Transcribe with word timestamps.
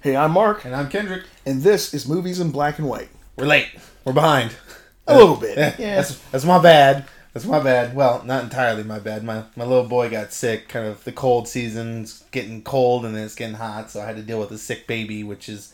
Hey, 0.00 0.16
I'm 0.16 0.30
Mark, 0.30 0.64
And 0.64 0.74
I'm 0.74 0.88
Kendrick. 0.88 1.24
and 1.44 1.62
this 1.62 1.92
is 1.92 2.08
Movies 2.08 2.40
in 2.40 2.50
Black 2.50 2.78
and 2.78 2.88
White. 2.88 3.08
We're 3.36 3.46
late. 3.46 3.68
We're 4.04 4.12
behind. 4.12 4.52
A 5.06 5.16
little 5.16 5.36
bit. 5.36 5.56
Yeah. 5.78 5.96
That's 5.96 6.18
that's 6.30 6.44
my 6.44 6.60
bad. 6.62 7.06
That's 7.32 7.46
my 7.46 7.60
bad. 7.60 7.94
Well, 7.96 8.22
not 8.24 8.44
entirely 8.44 8.82
my 8.84 8.98
bad. 8.98 9.24
My 9.24 9.44
my 9.56 9.64
little 9.64 9.88
boy 9.88 10.10
got 10.10 10.32
sick. 10.34 10.68
Kind 10.68 10.86
of 10.86 11.02
the 11.04 11.12
cold 11.12 11.48
season's 11.48 12.24
getting 12.30 12.62
cold 12.62 13.06
and 13.06 13.16
then 13.16 13.24
it's 13.24 13.34
getting 13.34 13.56
hot, 13.56 13.90
so 13.90 14.02
I 14.02 14.06
had 14.06 14.16
to 14.16 14.22
deal 14.22 14.38
with 14.38 14.50
a 14.50 14.58
sick 14.58 14.86
baby, 14.86 15.24
which 15.24 15.48
is 15.48 15.72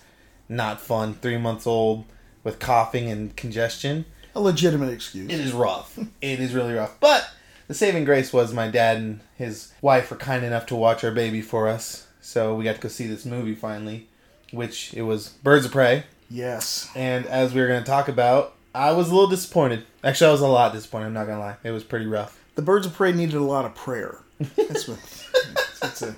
not 0.49 0.81
fun. 0.81 1.15
Three 1.15 1.37
months 1.37 1.67
old 1.67 2.05
with 2.45 2.61
coughing 2.61 3.11
and 3.11 3.35
congestion. 3.37 4.05
A 4.37 4.41
legitimate 4.41 4.93
excuse. 4.93 5.31
It 5.33 5.41
is 5.41 5.53
rough. 5.53 5.99
it 6.23 6.39
is 6.41 6.55
really 6.55 6.75
rough. 6.75 6.99
But 7.01 7.29
the 7.67 7.75
saving 7.75 8.05
grace 8.05 8.33
was 8.33 8.53
my 8.53 8.69
dad 8.69 8.99
and 8.99 9.21
his 9.37 9.73
wife 9.83 10.11
were 10.13 10.17
kind 10.17 10.45
enough 10.45 10.67
to 10.67 10.77
watch 10.77 11.03
our 11.03 11.11
baby 11.13 11.41
for 11.43 11.67
us. 11.69 12.07
So 12.21 12.55
we 12.55 12.65
got 12.65 12.77
to 12.77 12.81
go 12.81 12.89
see 12.89 13.07
this 13.09 13.25
movie 13.27 13.55
finally, 13.55 14.09
which 14.55 14.95
it 14.95 15.03
was 15.03 15.29
Birds 15.29 15.67
of 15.67 15.73
Prey. 15.73 16.05
Yes. 16.31 16.91
And 16.95 17.27
as 17.27 17.53
we 17.55 17.61
were 17.61 17.69
going 17.69 17.83
to 17.83 17.87
talk 17.89 18.09
about, 18.09 18.55
I 18.75 18.93
was 18.93 19.09
a 19.09 19.15
little 19.15 19.29
disappointed. 19.31 19.85
Actually, 20.03 20.29
I 20.29 20.33
was 20.33 20.41
a 20.41 20.49
lot 20.49 20.73
disappointed. 20.73 21.07
I'm 21.07 21.13
not 21.13 21.27
going 21.27 21.39
to 21.39 21.45
lie. 21.45 21.57
It 21.63 21.71
was 21.71 21.85
pretty 21.85 22.07
rough. 22.07 22.41
The 22.55 22.63
Birds 22.63 22.87
of 22.87 22.95
Prey 22.95 23.13
needed 23.13 23.37
a 23.37 23.43
lot 23.43 23.65
of 23.65 23.75
prayer. 23.75 24.21
That's 24.57 24.89
what. 24.89 24.99
It's, 24.99 25.83
it's 25.83 26.03
a, 26.03 26.17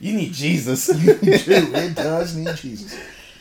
You 0.00 0.14
need 0.14 0.32
Jesus. 0.32 0.88
You 0.88 1.14
do. 1.14 1.72
It 1.74 1.94
does 1.94 2.34
need 2.34 2.56
Jesus. 2.56 2.98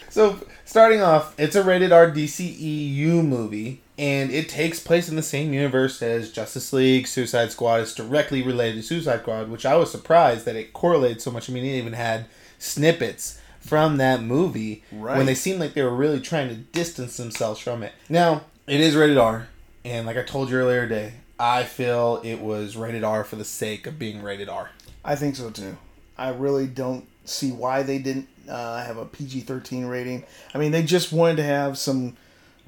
so, 0.09 0.39
starting 0.63 1.01
off, 1.01 1.33
it's 1.39 1.55
a 1.55 1.63
rated 1.63 1.91
R 1.91 2.11
DCEU 2.11 3.25
movie, 3.25 3.81
and 3.97 4.29
it 4.29 4.47
takes 4.47 4.79
place 4.79 5.09
in 5.09 5.15
the 5.15 5.23
same 5.23 5.53
universe 5.53 6.03
as 6.03 6.31
Justice 6.31 6.71
League, 6.71 7.07
Suicide 7.07 7.51
Squad. 7.51 7.81
It's 7.81 7.95
directly 7.95 8.43
related 8.43 8.75
to 8.75 8.83
Suicide 8.83 9.21
Squad, 9.21 9.49
which 9.49 9.65
I 9.65 9.75
was 9.75 9.91
surprised 9.91 10.45
that 10.45 10.55
it 10.55 10.71
correlated 10.71 11.19
so 11.19 11.31
much. 11.31 11.49
I 11.49 11.53
mean, 11.53 11.65
it 11.65 11.77
even 11.79 11.93
had 11.93 12.25
snippets 12.59 13.40
from 13.61 13.97
that 13.97 14.21
movie 14.21 14.83
Right. 14.91 15.15
when 15.17 15.25
they 15.25 15.35
seemed 15.35 15.59
like 15.59 15.73
they 15.73 15.83
were 15.83 15.95
really 15.95 16.19
trying 16.19 16.49
to 16.49 16.55
distance 16.55 17.17
themselves 17.17 17.59
from 17.59 17.83
it. 17.83 17.93
Now, 18.09 18.43
it 18.67 18.79
is 18.81 18.95
rated 18.95 19.17
R, 19.17 19.47
and 19.85 20.05
like 20.05 20.17
I 20.17 20.23
told 20.23 20.49
you 20.49 20.57
earlier 20.57 20.87
today, 20.87 21.13
I 21.39 21.63
feel 21.63 22.21
it 22.23 22.39
was 22.39 22.75
rated 22.75 23.03
R 23.03 23.23
for 23.23 23.35
the 23.35 23.45
sake 23.45 23.87
of 23.87 23.97
being 23.97 24.21
rated 24.21 24.49
R. 24.49 24.71
I 25.03 25.15
think 25.15 25.35
so 25.35 25.49
too. 25.49 25.77
I 26.17 26.29
really 26.29 26.67
don't 26.67 27.07
see 27.25 27.51
why 27.51 27.81
they 27.83 27.97
didn't 27.97 28.27
uh, 28.49 28.83
have 28.83 28.97
a 28.97 29.05
PG 29.05 29.41
13 29.41 29.85
rating. 29.85 30.23
I 30.53 30.57
mean, 30.57 30.71
they 30.71 30.83
just 30.83 31.11
wanted 31.11 31.37
to 31.37 31.43
have 31.43 31.77
some 31.77 32.15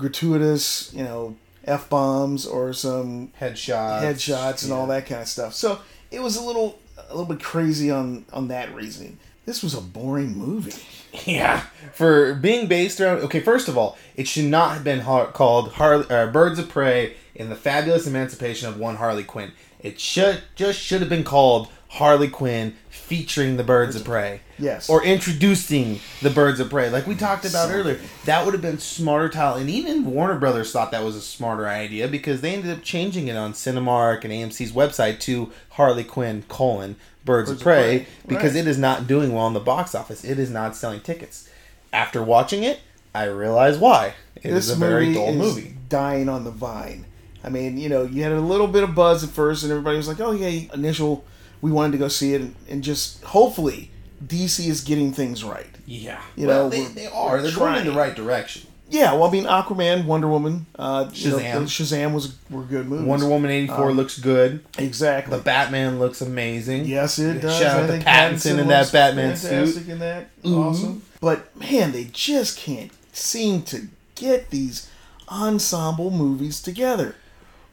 gratuitous, 0.07 0.91
you 0.93 1.03
know, 1.03 1.35
F 1.65 1.89
bombs 1.89 2.45
or 2.45 2.73
some 2.73 3.31
Headshots. 3.39 4.01
headshots 4.01 4.63
and 4.63 4.73
all 4.73 4.87
that 4.87 5.05
kind 5.05 5.21
of 5.21 5.27
stuff. 5.27 5.53
So 5.53 5.79
it 6.11 6.21
was 6.21 6.35
a 6.35 6.41
little 6.43 6.77
a 7.09 7.15
little 7.15 7.25
bit 7.33 7.43
crazy 7.43 7.89
on 7.89 8.25
on 8.33 8.49
that 8.49 8.73
reasoning. 8.75 9.17
This 9.45 9.61
was 9.63 9.73
a 9.73 9.81
boring 9.81 10.37
movie. 10.37 10.73
Yeah, 11.27 11.61
for 11.93 12.33
being 12.33 12.65
based 12.65 12.99
around. 12.99 13.19
Okay, 13.19 13.39
first 13.39 13.67
of 13.67 13.77
all, 13.77 13.99
it 14.15 14.27
should 14.27 14.45
not 14.45 14.73
have 14.73 14.83
been 14.83 15.01
har- 15.01 15.27
called 15.27 15.73
Har- 15.73 16.11
uh, 16.11 16.25
Birds 16.25 16.57
of 16.57 16.69
Prey 16.69 17.13
in 17.35 17.49
the 17.49 17.55
Fabulous 17.55 18.07
Emancipation 18.07 18.67
of 18.67 18.79
One 18.79 18.95
Harley 18.95 19.23
Quinn. 19.23 19.51
It 19.79 19.99
should 19.99 20.41
just 20.55 20.79
should 20.79 21.01
have 21.01 21.09
been 21.09 21.23
called 21.23 21.67
Harley 21.89 22.29
Quinn 22.29 22.75
featuring 22.89 23.57
the 23.57 23.63
Birds 23.63 23.95
of 23.95 24.03
Prey. 24.03 24.41
Yes. 24.57 24.89
Or 24.89 25.03
introducing 25.03 25.99
the 26.23 26.31
Birds 26.31 26.59
of 26.59 26.71
Prey, 26.71 26.89
like 26.89 27.05
we 27.05 27.13
talked 27.13 27.45
about 27.45 27.69
earlier. 27.69 27.99
That 28.25 28.43
would 28.43 28.55
have 28.55 28.63
been 28.63 28.79
smarter 28.79 29.29
title, 29.29 29.57
and 29.61 29.69
even 29.69 30.05
Warner 30.05 30.39
Brothers 30.39 30.71
thought 30.71 30.89
that 30.91 31.03
was 31.03 31.15
a 31.15 31.21
smarter 31.21 31.67
idea 31.67 32.07
because 32.07 32.41
they 32.41 32.55
ended 32.55 32.71
up 32.75 32.81
changing 32.81 33.27
it 33.27 33.35
on 33.35 33.53
Cinemark 33.53 34.23
and 34.23 34.33
AMC's 34.33 34.71
website 34.71 35.19
to 35.21 35.51
Harley 35.69 36.03
Quinn 36.03 36.43
colon 36.47 36.95
Birds, 37.25 37.49
of 37.49 37.57
of 37.57 37.63
Prey, 37.63 37.99
Prey, 37.99 38.07
because 38.27 38.53
right. 38.53 38.61
it 38.61 38.67
is 38.67 38.77
not 38.77 39.07
doing 39.07 39.33
well 39.33 39.47
in 39.47 39.53
the 39.53 39.59
box 39.59 39.95
office. 39.95 40.23
It 40.23 40.39
is 40.39 40.49
not 40.49 40.75
selling 40.75 41.01
tickets. 41.01 41.49
After 41.91 42.23
watching 42.23 42.63
it, 42.63 42.79
I 43.13 43.25
realize 43.25 43.77
why. 43.77 44.13
It 44.35 44.51
is 44.51 44.67
this 44.67 44.75
a 44.75 44.79
very 44.79 45.07
movie 45.07 45.15
dull 45.19 45.29
is 45.29 45.35
movie. 45.37 45.77
dying 45.89 46.27
on 46.27 46.43
the 46.43 46.51
vine. 46.51 47.05
I 47.43 47.49
mean, 47.49 47.77
you 47.77 47.89
know, 47.89 48.03
you 48.03 48.23
had 48.23 48.31
a 48.31 48.39
little 48.39 48.67
bit 48.67 48.83
of 48.83 48.95
buzz 48.95 49.23
at 49.23 49.29
first, 49.29 49.63
and 49.63 49.71
everybody 49.71 49.97
was 49.97 50.07
like, 50.07 50.19
"Oh 50.19 50.31
yeah." 50.31 50.69
Initial, 50.73 51.23
we 51.61 51.71
wanted 51.71 51.91
to 51.93 51.97
go 51.97 52.07
see 52.07 52.33
it, 52.33 52.41
and, 52.41 52.55
and 52.67 52.83
just 52.83 53.23
hopefully 53.23 53.91
DC 54.25 54.67
is 54.67 54.81
getting 54.81 55.11
things 55.13 55.43
right. 55.43 55.67
Yeah, 55.85 56.21
You 56.37 56.47
well, 56.47 56.63
know, 56.63 56.69
they, 56.69 56.85
they 56.85 57.07
are. 57.07 57.41
They're 57.41 57.51
we're 57.51 57.57
going 57.57 57.81
in 57.81 57.87
the 57.87 57.91
right 57.91 58.15
direction. 58.15 58.67
Yeah, 58.93 59.13
well, 59.13 59.23
I 59.23 59.31
mean, 59.31 59.45
Aquaman, 59.45 60.05
Wonder 60.05 60.27
Woman, 60.27 60.67
uh, 60.77 61.09
you 61.13 61.31
know, 61.31 61.37
Shazam. 61.39 61.63
Shazam 61.63 62.13
was 62.13 62.35
were 62.51 62.61
good 62.63 62.87
movies. 62.87 63.07
Wonder 63.07 63.27
Woman 63.27 63.49
eighty 63.49 63.67
four 63.67 63.89
Um, 63.89 63.97
looks 63.97 64.19
good. 64.19 64.63
exactly. 64.77 65.35
The 65.35 65.43
Batman 65.43 65.97
looks 65.99 66.21
amazing. 66.21 66.85
Yes, 66.85 67.17
it 67.17 67.41
does. 67.41 67.57
Shout 67.59 67.79
out 67.79 67.87
to 67.87 67.91
think 67.93 68.03
Pattinson 68.05 68.59
in 68.59 68.67
that 68.67 68.91
Batman 68.91 69.35
fantastic 69.35 69.83
suit. 69.85 69.91
In 69.91 69.99
that, 69.99 70.27
Mhm. 70.43 70.57
awesome. 70.69 71.01
But 71.19 71.55
man, 71.59 71.91
they 71.91 72.03
just 72.13 72.57
can't 72.57 72.91
seem 73.11 73.63
to 73.63 73.87
get 74.15 74.51
these 74.51 74.87
ensemble 75.29 76.11
movies 76.11 76.61
together. 76.61 77.15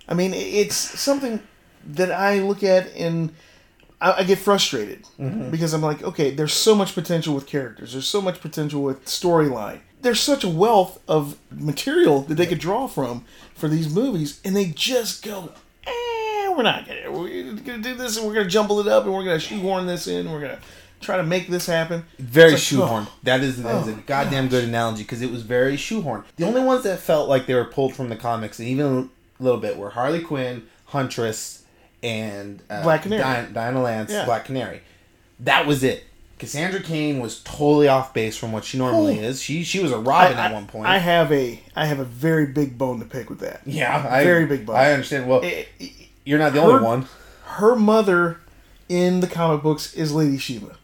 I 0.08 0.14
mean, 0.14 0.32
it's 0.34 0.74
something 0.76 1.40
that 1.86 2.10
I 2.10 2.38
look 2.40 2.62
at 2.62 2.94
and 2.96 3.30
I, 4.00 4.12
I 4.18 4.24
get 4.24 4.38
frustrated 4.38 5.02
Mm-hmm. 5.20 5.50
because 5.50 5.72
I'm 5.74 5.82
like, 5.82 6.02
okay, 6.02 6.30
there's 6.30 6.52
so 6.54 6.74
much 6.74 6.94
potential 6.94 7.34
with 7.34 7.46
characters. 7.46 7.92
There's 7.92 8.08
so 8.08 8.22
much 8.22 8.40
potential 8.40 8.82
with 8.82 9.04
storyline. 9.04 9.80
There's 10.02 10.20
such 10.20 10.44
a 10.44 10.48
wealth 10.48 10.98
of 11.08 11.38
material 11.50 12.22
that 12.22 12.34
they 12.36 12.46
could 12.46 12.58
draw 12.58 12.86
from 12.86 13.24
for 13.54 13.68
these 13.68 13.92
movies, 13.94 14.40
and 14.44 14.56
they 14.56 14.66
just 14.66 15.22
go, 15.22 15.52
eh, 15.86 16.48
we're 16.56 16.62
not 16.62 16.86
gonna, 16.86 17.10
we're 17.12 17.52
gonna 17.54 17.82
do 17.82 17.94
this, 17.94 18.16
and 18.16 18.26
we're 18.26 18.34
gonna 18.34 18.48
jumble 18.48 18.80
it 18.80 18.88
up, 18.88 19.04
and 19.04 19.12
we're 19.12 19.24
gonna 19.24 19.38
shoehorn 19.38 19.86
this 19.86 20.06
in, 20.06 20.20
and 20.20 20.32
we're 20.32 20.40
gonna 20.40 20.58
try 21.00 21.16
to 21.16 21.22
make 21.22 21.48
this 21.48 21.66
happen. 21.66 22.04
Very 22.18 22.52
like, 22.52 22.60
shoehorned. 22.60 23.06
oh, 23.08 23.12
that 23.24 23.40
is, 23.42 23.62
that 23.62 23.82
is 23.82 23.88
a 23.88 23.92
oh, 23.92 24.02
goddamn 24.06 24.48
good 24.48 24.64
analogy 24.64 25.02
because 25.02 25.22
it 25.22 25.30
was 25.30 25.42
very 25.42 25.76
shoehorned. 25.76 26.24
The 26.36 26.46
only 26.46 26.62
ones 26.62 26.84
that 26.84 26.98
felt 27.00 27.28
like 27.28 27.46
they 27.46 27.54
were 27.54 27.64
pulled 27.64 27.94
from 27.94 28.08
the 28.08 28.16
comics, 28.16 28.58
and 28.58 28.68
even 28.68 29.10
a 29.38 29.42
little 29.42 29.60
bit, 29.60 29.76
were 29.76 29.90
Harley 29.90 30.20
Quinn, 30.22 30.66
Huntress, 30.86 31.64
and 32.02 32.62
uh, 32.70 32.82
Black 32.82 33.02
Canary. 33.02 33.22
Di- 33.22 33.52
Diana 33.52 33.82
Lance, 33.82 34.10
Yeah. 34.12 34.24
Black 34.24 34.46
Canary. 34.46 34.80
That 35.40 35.66
was 35.66 35.82
it. 35.82 36.04
Cassandra 36.40 36.80
Cain 36.82 37.20
was 37.20 37.40
totally 37.44 37.86
off 37.86 38.12
base 38.12 38.36
from 38.36 38.50
what 38.50 38.64
she 38.64 38.78
normally 38.78 39.18
is. 39.20 39.40
She 39.42 39.62
she 39.62 39.78
was 39.80 39.92
a 39.92 39.98
Robin 39.98 40.36
I- 40.36 40.46
at 40.46 40.52
one 40.52 40.66
point. 40.66 40.86
I 40.86 40.98
have 40.98 41.30
a, 41.30 41.60
I 41.76 41.86
have 41.86 41.98
a 42.00 42.04
very 42.04 42.46
big 42.46 42.76
bone 42.76 42.98
to 42.98 43.04
pick 43.04 43.30
with 43.30 43.38
that. 43.40 43.60
yeah, 43.66 44.06
I, 44.10 44.24
Very 44.24 44.46
big 44.46 44.66
bone. 44.66 44.76
I 44.76 44.92
understand. 44.92 45.28
Well, 45.28 45.42
It- 45.42 45.68
it- 45.78 45.92
you're 46.24 46.38
not 46.38 46.52
the 46.52 46.62
her- 46.62 46.68
only 46.72 46.82
one. 46.84 47.06
her 47.44 47.76
mother 47.76 48.40
in 48.88 49.20
the 49.20 49.26
comic 49.28 49.62
books 49.62 49.94
is 49.94 50.12
Lady 50.12 50.38
Shiva. 50.38 50.76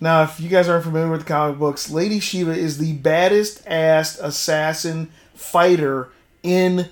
Now, 0.00 0.22
if 0.22 0.40
you 0.40 0.48
guys 0.48 0.68
aren't 0.68 0.84
familiar 0.84 1.10
with 1.10 1.20
the 1.20 1.26
comic 1.26 1.58
books, 1.58 1.90
Lady 1.90 2.20
Shiva 2.20 2.52
is 2.52 2.78
the 2.78 2.92
baddest 2.94 3.62
ass 3.66 4.18
assassin 4.18 5.10
fighter 5.34 6.08
in 6.42 6.88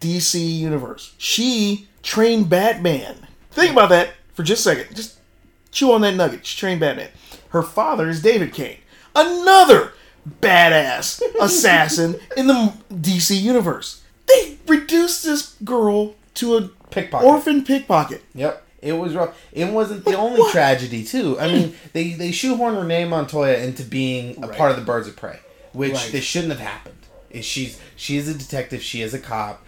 DC 0.00 0.58
Universe. 0.58 1.12
She 1.18 1.86
trained 2.02 2.48
Batman. 2.48 3.26
Think 3.50 3.72
about 3.72 3.90
that 3.90 4.10
for 4.34 4.42
just 4.42 4.60
a 4.66 4.70
second. 4.74 4.96
Just 4.96 5.15
chew 5.76 5.92
on 5.92 6.00
that 6.00 6.14
nugget. 6.14 6.46
She 6.46 6.58
trained 6.58 6.80
Batman. 6.80 7.10
Her 7.50 7.62
father 7.62 8.08
is 8.08 8.22
David 8.22 8.52
Cain, 8.54 8.78
another 9.14 9.92
badass 10.40 11.20
assassin 11.40 12.16
in 12.36 12.46
the 12.46 12.72
DC 12.92 13.38
Universe. 13.40 14.02
They 14.26 14.58
reduced 14.66 15.22
this 15.24 15.54
girl 15.64 16.14
to 16.34 16.56
a 16.56 16.68
Pickpocket. 16.90 17.26
orphan 17.28 17.62
pickpocket. 17.64 18.22
Yep. 18.34 18.62
It 18.82 18.92
was 18.92 19.14
rough. 19.14 19.36
It 19.52 19.72
wasn't 19.72 20.04
the 20.04 20.10
Like, 20.10 20.18
only 20.18 20.40
what? 20.40 20.52
tragedy 20.52 21.04
too. 21.04 21.38
I 21.40 21.48
mean, 21.48 21.74
they 21.92 22.10
they 22.12 22.30
shoehorned 22.30 22.80
Renee 22.80 23.04
Montoya 23.06 23.58
into 23.58 23.82
being 23.82 24.42
a 24.42 24.48
Right. 24.48 24.56
part 24.58 24.70
of 24.70 24.76
the 24.76 24.82
Birds 24.84 25.08
of 25.08 25.16
Prey, 25.16 25.38
which 25.72 25.92
Right. 25.94 26.12
this 26.12 26.24
shouldn't 26.24 26.52
have 26.52 26.60
happened. 26.60 26.94
She's 27.42 27.78
she 27.96 28.16
is 28.16 28.28
a 28.28 28.34
detective. 28.34 28.82
She 28.82 29.02
is 29.02 29.12
a 29.14 29.18
cop. 29.18 29.62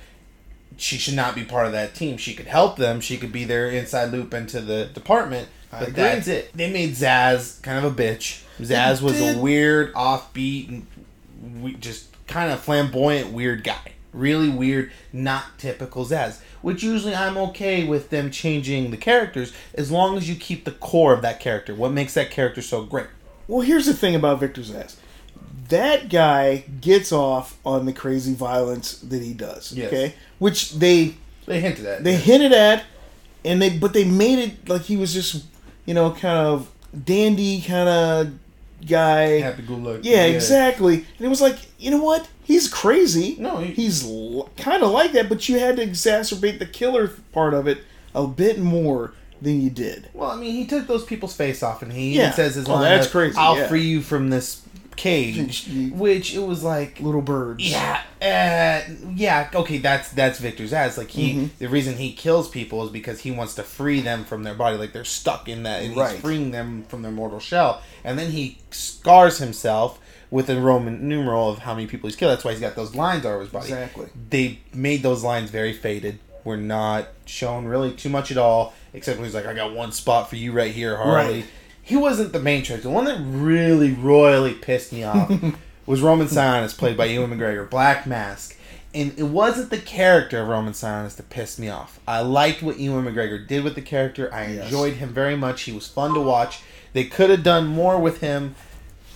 She 0.76 0.96
should 0.98 1.14
not 1.14 1.34
be 1.34 1.44
part 1.44 1.66
of 1.66 1.72
that 1.72 1.94
team. 1.94 2.16
She 2.18 2.34
could 2.34 2.46
help 2.46 2.76
them. 2.76 3.00
She 3.00 3.16
could 3.16 3.32
be 3.32 3.44
their 3.44 3.68
inside 3.68 4.12
loop 4.12 4.32
into 4.32 4.60
the 4.60 4.86
department. 4.86 5.48
I 5.72 5.80
But 5.80 5.88
agree. 5.88 6.02
that's 6.02 6.28
it. 6.28 6.50
They 6.54 6.70
made 6.72 6.90
Zsasz 6.92 7.62
kind 7.62 7.84
of 7.84 7.92
a 7.98 8.02
bitch. 8.02 8.42
Zsasz 8.60 9.00
was 9.02 9.20
a 9.20 9.38
weird, 9.38 9.92
offbeat, 9.94 10.68
and 10.68 11.62
we, 11.62 11.74
just 11.74 12.06
kind 12.26 12.50
of 12.50 12.60
flamboyant, 12.60 13.32
weird 13.32 13.62
guy. 13.64 13.92
Really 14.12 14.48
weird, 14.48 14.90
not 15.12 15.58
typical 15.58 16.04
Zsasz. 16.06 16.40
Which 16.62 16.82
usually 16.82 17.14
I'm 17.14 17.36
okay 17.36 17.84
with 17.84 18.10
them 18.10 18.30
changing 18.30 18.90
the 18.90 18.96
characters 18.96 19.52
as 19.74 19.90
long 19.92 20.16
as 20.16 20.28
you 20.28 20.34
keep 20.34 20.64
the 20.64 20.72
core 20.72 21.12
of 21.12 21.22
that 21.22 21.38
character. 21.38 21.74
What 21.74 21.92
makes 21.92 22.14
that 22.14 22.30
character 22.30 22.62
so 22.62 22.82
great? 22.82 23.06
Well, 23.46 23.60
here's 23.60 23.86
the 23.86 23.94
thing 23.94 24.14
about 24.16 24.40
Victor 24.40 24.62
Zsasz. 24.62 24.96
That 25.68 26.08
guy 26.08 26.64
gets 26.80 27.12
off 27.12 27.58
on 27.64 27.84
the 27.86 27.92
crazy 27.92 28.34
violence 28.34 28.98
that 29.00 29.22
he 29.22 29.34
does. 29.34 29.72
Yes. 29.72 29.88
Okay, 29.88 30.14
which 30.38 30.72
they 30.72 31.14
They 31.46 31.60
hinted 31.60 31.84
at. 31.86 32.02
they 32.04 32.16
hinted 32.16 32.52
at, 32.52 32.84
and 33.44 33.60
they 33.62 33.76
but 33.78 33.92
they 33.92 34.04
made 34.04 34.38
it 34.38 34.68
like 34.68 34.82
he 34.82 34.96
was 34.96 35.12
just 35.12 35.44
you 35.88 35.94
know 35.94 36.10
kind 36.10 36.38
of 36.46 36.70
dandy 37.04 37.60
kind 37.62 37.88
of 37.88 38.32
guy. 38.86 39.40
happy 39.40 39.62
go 39.62 39.74
lucky. 39.74 40.08
Yeah, 40.10 40.24
exactly. 40.24 40.94
And 41.16 41.26
it 41.26 41.28
was 41.28 41.40
like, 41.40 41.58
you 41.78 41.90
know 41.90 42.02
what? 42.02 42.28
He's 42.44 42.68
crazy. 42.68 43.36
No, 43.38 43.58
he- 43.58 43.72
he's 43.72 44.04
l- 44.06 44.48
kind 44.56 44.82
of 44.82 44.90
like 44.90 45.12
that, 45.12 45.28
but 45.28 45.48
you 45.48 45.58
had 45.58 45.76
to 45.76 45.86
exacerbate 45.86 46.58
the 46.58 46.66
killer 46.66 47.08
part 47.32 47.54
of 47.54 47.66
it 47.66 47.78
a 48.14 48.26
bit 48.26 48.58
more 48.58 49.12
than 49.40 49.60
you 49.60 49.70
did. 49.70 50.08
Well, 50.14 50.30
I 50.30 50.36
mean, 50.36 50.52
he 50.54 50.66
took 50.66 50.86
those 50.86 51.04
people's 51.04 51.34
face 51.34 51.62
off, 51.62 51.82
and 51.82 51.92
he 51.92 52.14
Yeah. 52.16 52.22
even 52.24 52.32
says 52.34 52.54
his 52.56 52.68
Oh, 52.68 52.74
line. 52.74 52.82
that's 52.84 53.06
of, 53.06 53.12
crazy, 53.12 53.36
I'll 53.38 53.56
yeah. 53.58 53.68
free 53.68 53.82
you 53.84 54.00
from 54.02 54.30
this 54.30 54.62
cage, 54.98 55.66
which 55.92 56.34
it 56.34 56.40
was 56.40 56.62
like. 56.62 57.00
Little 57.00 57.22
birds. 57.22 57.64
Yeah, 57.70 58.02
uh, 58.20 58.92
yeah, 59.14 59.48
okay, 59.54 59.78
that's 59.78 60.10
that's 60.10 60.38
Victor 60.38 60.64
Zsasz. 60.64 60.98
Like 60.98 61.08
he, 61.10 61.34
Mhm. 61.34 61.50
the 61.58 61.68
reason 61.68 61.96
he 61.96 62.12
kills 62.12 62.48
people 62.50 62.84
is 62.84 62.90
because 62.90 63.20
he 63.20 63.30
wants 63.30 63.54
to 63.54 63.62
free 63.62 64.00
them 64.02 64.24
from 64.26 64.42
their 64.42 64.54
body. 64.54 64.76
Like 64.76 64.92
they're 64.92 65.04
stuck 65.06 65.48
in 65.48 65.62
that, 65.62 65.82
and 65.82 65.96
Right. 65.96 66.12
he's 66.12 66.20
freeing 66.20 66.50
them 66.50 66.84
from 66.88 67.00
their 67.02 67.12
mortal 67.12 67.40
shell. 67.40 67.80
And 68.04 68.18
then 68.18 68.32
he 68.32 68.58
scars 68.70 69.38
himself 69.38 69.98
with 70.30 70.50
a 70.50 70.60
Roman 70.60 71.08
numeral 71.08 71.48
of 71.48 71.60
how 71.60 71.74
many 71.74 71.86
people 71.86 72.08
he's 72.08 72.16
killed. 72.16 72.32
That's 72.32 72.44
why 72.44 72.50
he's 72.52 72.60
got 72.60 72.76
those 72.76 72.94
lines 72.94 73.24
all 73.24 73.32
over 73.32 73.40
his 73.40 73.48
body. 73.48 73.68
Exactly. 73.72 74.06
They 74.28 74.58
made 74.74 75.02
those 75.02 75.22
lines 75.24 75.50
very 75.50 75.72
faded. 75.72 76.18
Were 76.44 76.56
not 76.56 77.08
shown 77.26 77.64
really 77.66 77.92
too 77.92 78.08
much 78.08 78.30
at 78.30 78.38
all, 78.38 78.72
except 78.94 79.18
when 79.18 79.26
he's 79.26 79.34
like, 79.34 79.46
"I 79.46 79.54
got 79.54 79.74
one 79.74 79.92
spot 79.92 80.30
for 80.30 80.36
you 80.36 80.52
right 80.52 80.72
here, 80.72 80.96
Harley." 80.96 81.34
Right. 81.40 81.44
He 81.88 81.96
wasn't 81.96 82.32
the 82.32 82.38
main 82.40 82.62
character. 82.64 82.88
The 82.88 82.94
one 82.94 83.06
that 83.06 83.18
really 83.20 83.92
royally 83.92 84.52
pissed 84.54 84.92
me 84.92 85.04
off 85.04 85.32
was 85.86 86.02
Roman 86.02 86.26
Sionis, 86.26 86.76
played 86.76 86.96
by 86.98 87.06
Ewan 87.06 87.30
McGregor, 87.30 87.68
Black 87.68 88.06
Mask. 88.06 88.54
And 88.94 89.18
it 89.18 89.24
wasn't 89.24 89.70
the 89.70 89.78
character 89.78 90.40
of 90.42 90.48
Roman 90.48 90.72
Sionis 90.74 91.16
that 91.16 91.30
pissed 91.30 91.58
me 91.58 91.68
off. 91.68 91.98
I 92.06 92.20
liked 92.20 92.62
what 92.62 92.78
Ewan 92.78 93.04
McGregor 93.06 93.46
did 93.46 93.64
with 93.64 93.74
the 93.74 93.82
character. 93.82 94.32
I 94.32 94.46
Yes. 94.48 94.64
enjoyed 94.66 94.94
him 94.94 95.10
very 95.14 95.36
much. 95.36 95.62
He 95.62 95.72
was 95.72 95.86
fun 95.86 96.12
to 96.14 96.20
watch. 96.20 96.60
They 96.92 97.04
could 97.04 97.30
have 97.30 97.42
done 97.42 97.66
more 97.66 97.98
with 97.98 98.20
him 98.20 98.54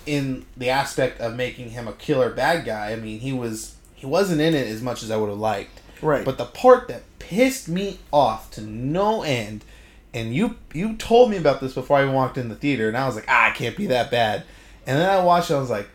in 0.07 0.45
the 0.57 0.69
aspect 0.71 1.21
of 1.21 1.35
making 1.37 1.71
him 1.71 1.87
a 1.89 1.93
killer 1.93 2.31
bad 2.31 2.65
guy. 2.65 2.93
I 2.93 2.97
mean, 2.97 3.21
he 3.21 3.33
was 3.33 3.75
he 3.95 4.07
wasn't 4.07 4.41
in 4.41 4.55
it 4.55 4.67
as 4.67 4.83
much 4.83 5.03
as 5.03 5.11
I 5.11 5.17
would 5.17 5.29
have 5.29 5.39
liked. 5.39 5.81
Right. 6.03 6.25
But 6.25 6.37
the 6.39 6.45
part 6.47 6.89
that 6.89 7.03
pissed 7.19 7.69
me 7.69 7.99
off 8.13 8.51
to 8.53 8.61
no 8.61 9.23
end, 9.23 9.65
and 10.15 10.35
you 10.35 10.57
you 10.73 10.97
told 10.97 11.31
me 11.31 11.37
about 11.37 11.61
this 11.61 11.75
before 11.75 11.99
I 11.99 12.03
even 12.03 12.15
walked 12.15 12.39
in 12.39 12.49
the 12.49 12.55
theater, 12.55 12.89
and 12.89 12.97
I 12.97 13.07
was 13.07 13.15
like, 13.17 13.27
ah, 13.29 13.51
it 13.51 13.57
can't 13.57 13.77
be 13.77 13.87
that 13.89 14.11
bad. 14.11 14.45
And 14.87 14.99
then 14.99 15.09
I 15.09 15.23
watched 15.23 15.51
it, 15.51 15.55
I 15.55 15.61
was 15.61 15.71
like, 15.71 15.89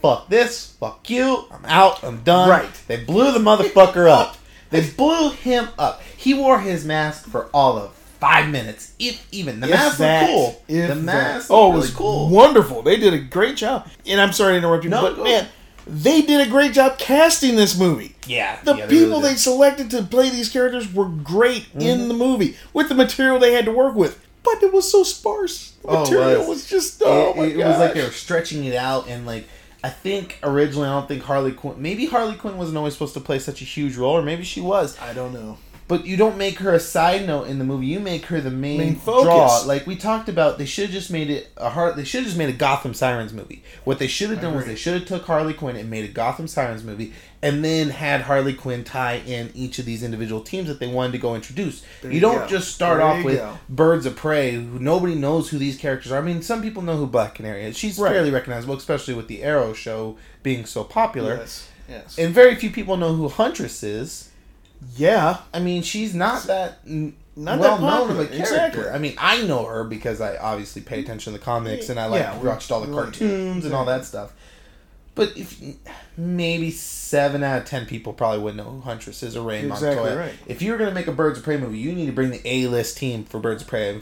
fuck 0.00 0.28
this, 0.28 0.74
fuck 0.78 1.08
you, 1.10 1.44
I'm 1.50 1.64
out, 1.64 2.02
I'm 2.04 2.22
done. 2.22 2.48
Right. 2.48 2.70
They 2.86 3.02
blew 3.04 3.32
the 3.32 3.38
motherfucker 3.40 4.08
up. 4.08 4.36
They 4.70 4.88
blew 4.90 5.30
him 5.30 5.68
up. 5.78 6.02
He 6.16 6.34
wore 6.34 6.60
his 6.60 6.84
mask 6.84 7.26
for 7.28 7.46
all 7.54 7.78
of 7.78 7.92
five 8.20 8.48
minutes, 8.50 8.92
if 8.98 9.26
even. 9.32 9.60
The 9.60 9.66
If 9.68 9.72
mask 9.72 9.98
that, 9.98 10.22
was 10.28 10.30
cool. 10.30 10.62
the 10.66 10.74
that. 10.88 10.96
mask, 10.98 11.48
oh, 11.50 11.66
it 11.66 11.68
really 11.70 11.80
was 11.80 11.90
cool. 11.94 12.28
wonderful. 12.28 12.82
They 12.82 12.96
did 12.98 13.14
a 13.14 13.18
great 13.18 13.56
job. 13.56 13.88
And 14.06 14.20
I'm 14.20 14.32
sorry 14.32 14.52
to 14.52 14.58
interrupt 14.58 14.84
you, 14.84 14.90
No, 14.90 15.02
but 15.14 15.22
man, 15.24 15.48
they 15.88 16.22
did 16.22 16.46
a 16.46 16.50
great 16.50 16.72
job 16.72 16.98
casting 16.98 17.56
this 17.56 17.78
movie. 17.78 18.14
Yeah, 18.26 18.58
The 18.62 18.74
yeah, 18.74 18.86
they 18.86 18.90
people 18.98 19.18
really 19.20 19.30
they 19.30 19.34
selected 19.36 19.90
to 19.92 20.02
play 20.02 20.30
these 20.30 20.48
characters 20.50 20.92
were 20.92 21.08
great 21.08 21.64
Mm-hmm. 21.70 21.80
in 21.80 22.08
the 22.08 22.14
movie 22.14 22.56
with 22.72 22.88
the 22.88 22.94
material 22.94 23.38
they 23.38 23.52
had 23.54 23.64
to 23.64 23.72
work 23.72 23.94
with. 23.94 24.18
But 24.44 24.62
it 24.62 24.72
was 24.72 24.90
so 24.90 25.02
sparse. 25.02 25.72
The 25.82 25.88
Oh, 25.88 26.00
material 26.02 26.38
was. 26.40 26.48
was. 26.48 26.66
just 26.68 27.02
oh 27.04 27.30
it, 27.30 27.36
my 27.36 27.44
it 27.46 27.56
was 27.66 27.78
like 27.78 27.94
they 27.94 28.02
were 28.02 28.10
stretching 28.10 28.64
it 28.64 28.74
out 28.74 29.08
and 29.08 29.26
like 29.26 29.46
I 29.82 29.90
think 29.90 30.38
originally 30.42 30.88
I 30.88 30.92
don't 30.98 31.08
think 31.08 31.22
Harley 31.22 31.52
Quinn 31.52 31.80
maybe 31.80 32.06
Harley 32.06 32.34
Quinn 32.36 32.56
wasn't 32.58 32.76
always 32.78 32.92
supposed 32.94 33.14
to 33.14 33.20
play 33.20 33.38
such 33.38 33.62
a 33.62 33.64
huge 33.64 33.96
role 33.96 34.16
or 34.16 34.22
maybe 34.22 34.42
she 34.44 34.60
was 34.60 34.98
I 35.00 35.12
don't 35.14 35.32
know. 35.32 35.56
But 35.88 36.06
you 36.06 36.16
don't 36.16 36.36
make 36.36 36.58
her 36.58 36.72
a 36.74 36.78
side 36.80 37.26
note 37.26 37.48
in 37.48 37.58
the 37.58 37.64
movie 37.64 37.86
you 37.86 37.98
make 37.98 38.26
her 38.26 38.40
the 38.40 38.50
main, 38.50 38.78
Main 38.78 38.94
focus. 38.96 39.24
draw 39.24 39.58
like 39.66 39.86
we 39.86 39.96
talked 39.96 40.28
about 40.28 40.58
they 40.58 40.66
should 40.66 40.84
have 40.84 40.92
just 40.92 41.10
made 41.10 41.30
it 41.30 41.48
a 41.56 41.70
Har- 41.70 41.92
they 41.94 42.04
should 42.04 42.18
have 42.18 42.26
just 42.26 42.36
made 42.38 42.50
a 42.50 42.52
Gotham 42.52 42.94
Sirens 42.94 43.32
movie 43.32 43.62
what 43.84 43.98
they 43.98 44.06
should 44.06 44.30
have 44.30 44.40
done 44.40 44.54
was 44.54 44.66
they 44.66 44.74
should 44.76 44.94
have 44.94 45.06
took 45.06 45.24
Harley 45.24 45.54
Quinn 45.54 45.76
and 45.76 45.90
made 45.90 46.04
a 46.04 46.08
Gotham 46.12 46.46
Sirens 46.46 46.84
movie 46.84 47.12
and 47.40 47.64
then 47.64 47.90
had 47.90 48.22
Harley 48.22 48.52
Quinn 48.52 48.82
tie 48.84 49.22
in 49.26 49.50
each 49.54 49.78
of 49.78 49.84
these 49.84 50.02
individual 50.02 50.40
teams 50.42 50.68
that 50.68 50.80
they 50.80 50.88
wanted 50.88 51.12
to 51.12 51.18
go 51.18 51.34
introduce 51.34 51.82
There 52.02 52.10
you 52.10 52.16
you 52.16 52.20
don't 52.20 52.40
go. 52.40 52.46
just 52.48 52.74
start 52.74 52.98
There 52.98 53.06
off 53.06 53.24
with 53.24 53.38
go. 53.38 53.58
Birds 53.68 54.06
of 54.06 54.16
Prey, 54.16 54.52
who 54.52 54.78
nobody 54.80 55.14
knows 55.14 55.48
who 55.48 55.56
these 55.58 55.76
characters 55.78 56.10
are. 56.12 56.18
I 56.18 56.22
mean, 56.22 56.42
some 56.42 56.60
people 56.62 56.82
know 56.82 56.96
who 56.96 57.06
Black 57.06 57.36
Canary 57.36 57.64
is. 57.64 57.78
She's 57.78 57.96
Right. 57.98 58.12
fairly 58.12 58.30
recognizable, 58.32 58.76
especially 58.76 59.14
with 59.14 59.28
the 59.28 59.42
Arrow 59.44 59.72
show 59.72 60.16
being 60.42 60.66
so 60.66 60.82
popular. 60.82 61.36
Yes. 61.36 61.68
Yes. 61.88 62.18
And 62.18 62.34
very 62.34 62.56
few 62.56 62.70
people 62.70 62.96
know 62.96 63.14
who 63.14 63.28
Huntress 63.28 63.82
is. 63.84 64.30
Yeah. 64.96 65.38
I 65.52 65.58
mean, 65.60 65.82
she's 65.82 66.14
not 66.14 66.44
that 66.44 66.78
n- 66.86 67.14
Not 67.36 67.58
well 67.58 67.78
that 67.78 67.82
known 67.82 68.10
of 68.10 68.18
a 68.20 68.26
character. 68.26 68.40
exactly. 68.42 68.88
I 68.88 68.98
mean, 68.98 69.14
I 69.18 69.42
know 69.42 69.64
her 69.64 69.84
because 69.84 70.20
I 70.20 70.36
obviously 70.36 70.82
pay 70.82 71.00
attention 71.00 71.32
to 71.32 71.38
the 71.38 71.44
comics 71.44 71.88
and 71.88 71.98
I 72.00 72.06
like 72.06 72.20
Yeah, 72.20 72.36
watched 72.38 72.70
all 72.70 72.80
the 72.80 72.92
cartoons 72.92 73.64
and 73.64 73.74
all 73.74 73.84
that 73.86 74.04
stuff. 74.04 74.32
But 75.14 75.36
if 75.36 75.60
maybe 76.16 76.70
seven 76.70 77.42
out 77.42 77.58
of 77.62 77.64
ten 77.64 77.86
people 77.86 78.12
probably 78.12 78.38
wouldn't 78.38 78.64
know 78.64 78.70
who 78.70 78.80
Huntress 78.82 79.22
is 79.24 79.36
or 79.36 79.42
Ray 79.42 79.64
Exactly 79.66 79.88
Montoya. 79.96 80.16
right. 80.16 80.32
If 80.46 80.62
you 80.62 80.70
were 80.70 80.78
gonna 80.78 80.92
make 80.92 81.08
a 81.08 81.12
Birds 81.12 81.38
of 81.38 81.44
Prey 81.44 81.56
movie, 81.56 81.78
you 81.78 81.92
need 81.92 82.06
to 82.06 82.12
bring 82.12 82.30
the 82.30 82.40
A 82.44 82.68
list 82.68 82.98
team 82.98 83.24
for 83.24 83.40
Birds 83.40 83.62
of 83.62 83.68
Prey. 83.68 84.00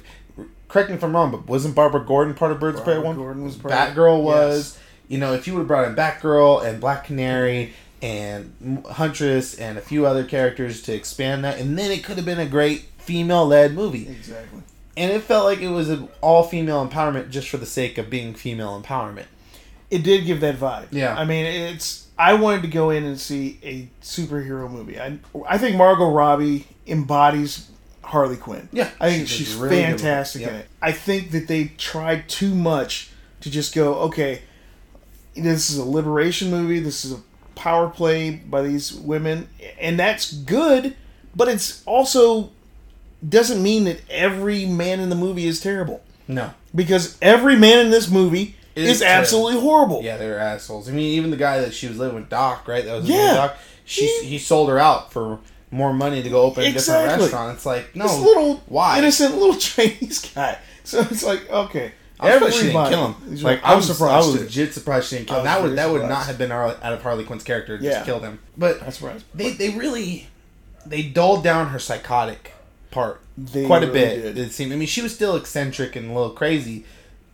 Correct 0.68 0.90
me 0.90 0.96
if 0.96 1.02
I'm 1.04 1.14
wrong, 1.14 1.30
but 1.30 1.46
wasn't 1.46 1.74
Barbara 1.74 2.04
Gordon 2.04 2.34
part 2.34 2.52
of 2.52 2.60
Birds 2.60 2.78
of 2.80 2.84
Prey 2.84 2.98
one? 2.98 3.16
Gordon 3.16 3.44
was 3.44 3.56
part 3.56 3.72
of- 3.72 3.78
Batgirl 3.94 4.22
was. 4.22 4.74
Yes. 4.74 4.82
You 5.08 5.18
know, 5.18 5.32
if 5.34 5.46
you 5.46 5.54
would 5.54 5.60
have 5.60 5.68
brought 5.68 5.86
in 5.88 5.94
Batgirl 5.94 6.66
and 6.66 6.80
Black 6.80 7.04
Canary 7.04 7.72
and 8.02 8.84
Huntress 8.90 9.54
and 9.58 9.78
a 9.78 9.80
few 9.80 10.06
other 10.06 10.24
characters 10.24 10.82
to 10.82 10.94
expand 10.94 11.44
that, 11.44 11.58
and 11.58 11.78
then 11.78 11.90
it 11.90 12.04
could 12.04 12.16
have 12.16 12.26
been 12.26 12.38
a 12.40 12.46
great 12.46 12.86
female-led 12.98 13.74
movie. 13.74 14.08
Exactly. 14.08 14.62
And 14.96 15.12
it 15.12 15.22
felt 15.22 15.44
like 15.44 15.60
it 15.60 15.68
was 15.68 15.88
an 15.90 16.08
all-female 16.20 16.88
empowerment 16.88 17.30
just 17.30 17.48
for 17.48 17.58
the 17.58 17.66
sake 17.66 17.98
of 17.98 18.08
being 18.08 18.34
female 18.34 18.80
empowerment. 18.80 19.26
It 19.90 20.02
did 20.02 20.24
give 20.26 20.40
that 20.40 20.56
vibe. 20.56 20.88
Yeah. 20.90 21.14
I 21.16 21.24
mean, 21.24 21.46
it's. 21.46 22.06
I 22.18 22.34
wanted 22.34 22.62
to 22.62 22.68
go 22.68 22.90
in 22.90 23.04
and 23.04 23.20
see 23.20 23.58
a 23.62 23.88
superhero 24.02 24.70
movie. 24.70 24.98
I, 24.98 25.18
I 25.46 25.58
think 25.58 25.76
Margot 25.76 26.10
Robbie 26.10 26.66
embodies 26.86 27.70
Harley 28.02 28.36
Quinn. 28.36 28.68
Yeah, 28.72 28.90
I 28.98 29.10
think 29.10 29.28
she 29.28 29.38
did 29.38 29.46
she's 29.46 29.54
really 29.54 29.76
good 29.76 29.92
with 29.92 29.94
it. 29.94 29.98
fantastic 29.98 30.42
in 30.42 30.54
it. 30.54 30.66
I 30.80 30.92
think 30.92 31.30
that 31.32 31.46
they 31.46 31.72
tried 31.76 32.28
too 32.28 32.54
much 32.54 33.10
to 33.42 33.50
just 33.50 33.74
go, 33.74 33.94
okay, 33.94 34.42
this 35.34 35.68
is 35.70 35.76
a 35.76 35.84
liberation 35.84 36.50
movie. 36.50 36.80
This 36.80 37.04
is 37.04 37.12
a 37.12 37.20
power 37.56 37.88
play 37.88 38.30
by 38.30 38.62
these 38.62 38.92
women, 38.94 39.48
and 39.80 39.98
that's 39.98 40.32
good. 40.32 40.94
But 41.34 41.48
it's 41.48 41.82
also 41.86 42.50
doesn't 43.28 43.60
mean 43.62 43.84
that 43.84 44.00
every 44.08 44.64
man 44.66 45.00
in 45.00 45.08
the 45.10 45.16
movie 45.16 45.46
is 45.46 45.60
terrible 45.60 46.02
No. 46.28 46.52
because 46.74 47.18
every 47.20 47.56
man 47.56 47.84
in 47.86 47.90
this 47.90 48.08
movie 48.10 48.54
Is 48.76 48.88
is, 48.96 49.02
absolutely 49.02 49.60
horrible. 49.60 50.02
Yeah, 50.02 50.16
they're 50.18 50.38
assholes. 50.38 50.88
I 50.88 50.92
mean, 50.92 51.06
even 51.16 51.30
the 51.30 51.36
guy 51.36 51.60
that 51.60 51.74
she 51.74 51.88
was 51.88 51.98
living 51.98 52.14
with, 52.14 52.28
Doc, 52.28 52.68
right? 52.68 52.84
That 52.84 52.94
was 52.98 53.08
Yeah. 53.08 53.34
Doc. 53.34 53.56
She 53.84 54.06
He- 54.20 54.26
he 54.28 54.38
sold 54.38 54.68
her 54.68 54.78
out 54.78 55.12
for 55.12 55.38
more 55.70 55.92
money 55.92 56.22
to 56.22 56.28
go 56.30 56.42
open 56.42 56.62
a 56.64 56.72
different 56.72 57.20
restaurant. 57.20 57.54
It's 57.56 57.66
like 57.66 57.94
no, 57.96 58.06
this 58.06 58.18
little 58.18 58.62
why? 58.66 58.98
innocent 58.98 59.34
little 59.36 59.56
Chinese 59.70 60.20
guy. 60.34 60.58
So 60.84 61.00
it's 61.00 61.24
like 61.24 61.50
okay, 61.50 61.92
I'm 62.20 62.32
surprised 62.32 62.56
she 62.56 62.62
didn't 62.68 62.88
kill 62.88 63.12
him. 63.12 63.42
Like 63.42 63.62
right. 63.62 63.72
I 63.72 63.74
was, 63.76 63.86
surprised 63.86 64.12
I 64.12 64.16
was 64.18 64.34
too. 64.34 64.44
legit 64.44 64.72
surprised 64.74 65.08
she 65.08 65.16
didn't 65.16 65.28
kill 65.28 65.38
him. 65.38 65.44
That 65.44 65.62
would 65.62 65.76
that 65.76 65.90
would 65.90 66.02
not 66.02 66.26
have 66.26 66.38
been 66.38 66.50
out 66.52 66.76
of 66.82 67.02
Harley 67.02 67.24
Quinn's 67.24 67.44
character 67.44 67.76
to 67.78 67.84
Yeah. 67.84 67.90
just 67.92 68.06
killed 68.06 68.22
him. 68.22 68.38
But 68.56 68.80
That's 68.80 69.02
right. 69.02 69.22
they 69.34 69.52
they 69.52 69.70
really 69.70 70.28
they 70.86 71.02
dulled 71.02 71.42
down 71.44 71.68
her 71.68 71.78
psychotic 71.78 72.52
part 72.90 73.20
They 73.36 73.66
quite 73.66 73.82
a 73.82 73.86
really 73.88 73.98
bit. 74.00 74.22
did. 74.34 74.38
It 74.38 74.52
seemed. 74.52 74.72
I 74.72 74.76
mean, 74.76 74.88
she 74.88 75.02
was 75.02 75.14
still 75.14 75.36
eccentric 75.36 75.96
and 75.96 76.10
a 76.10 76.14
little 76.14 76.30
crazy, 76.30 76.84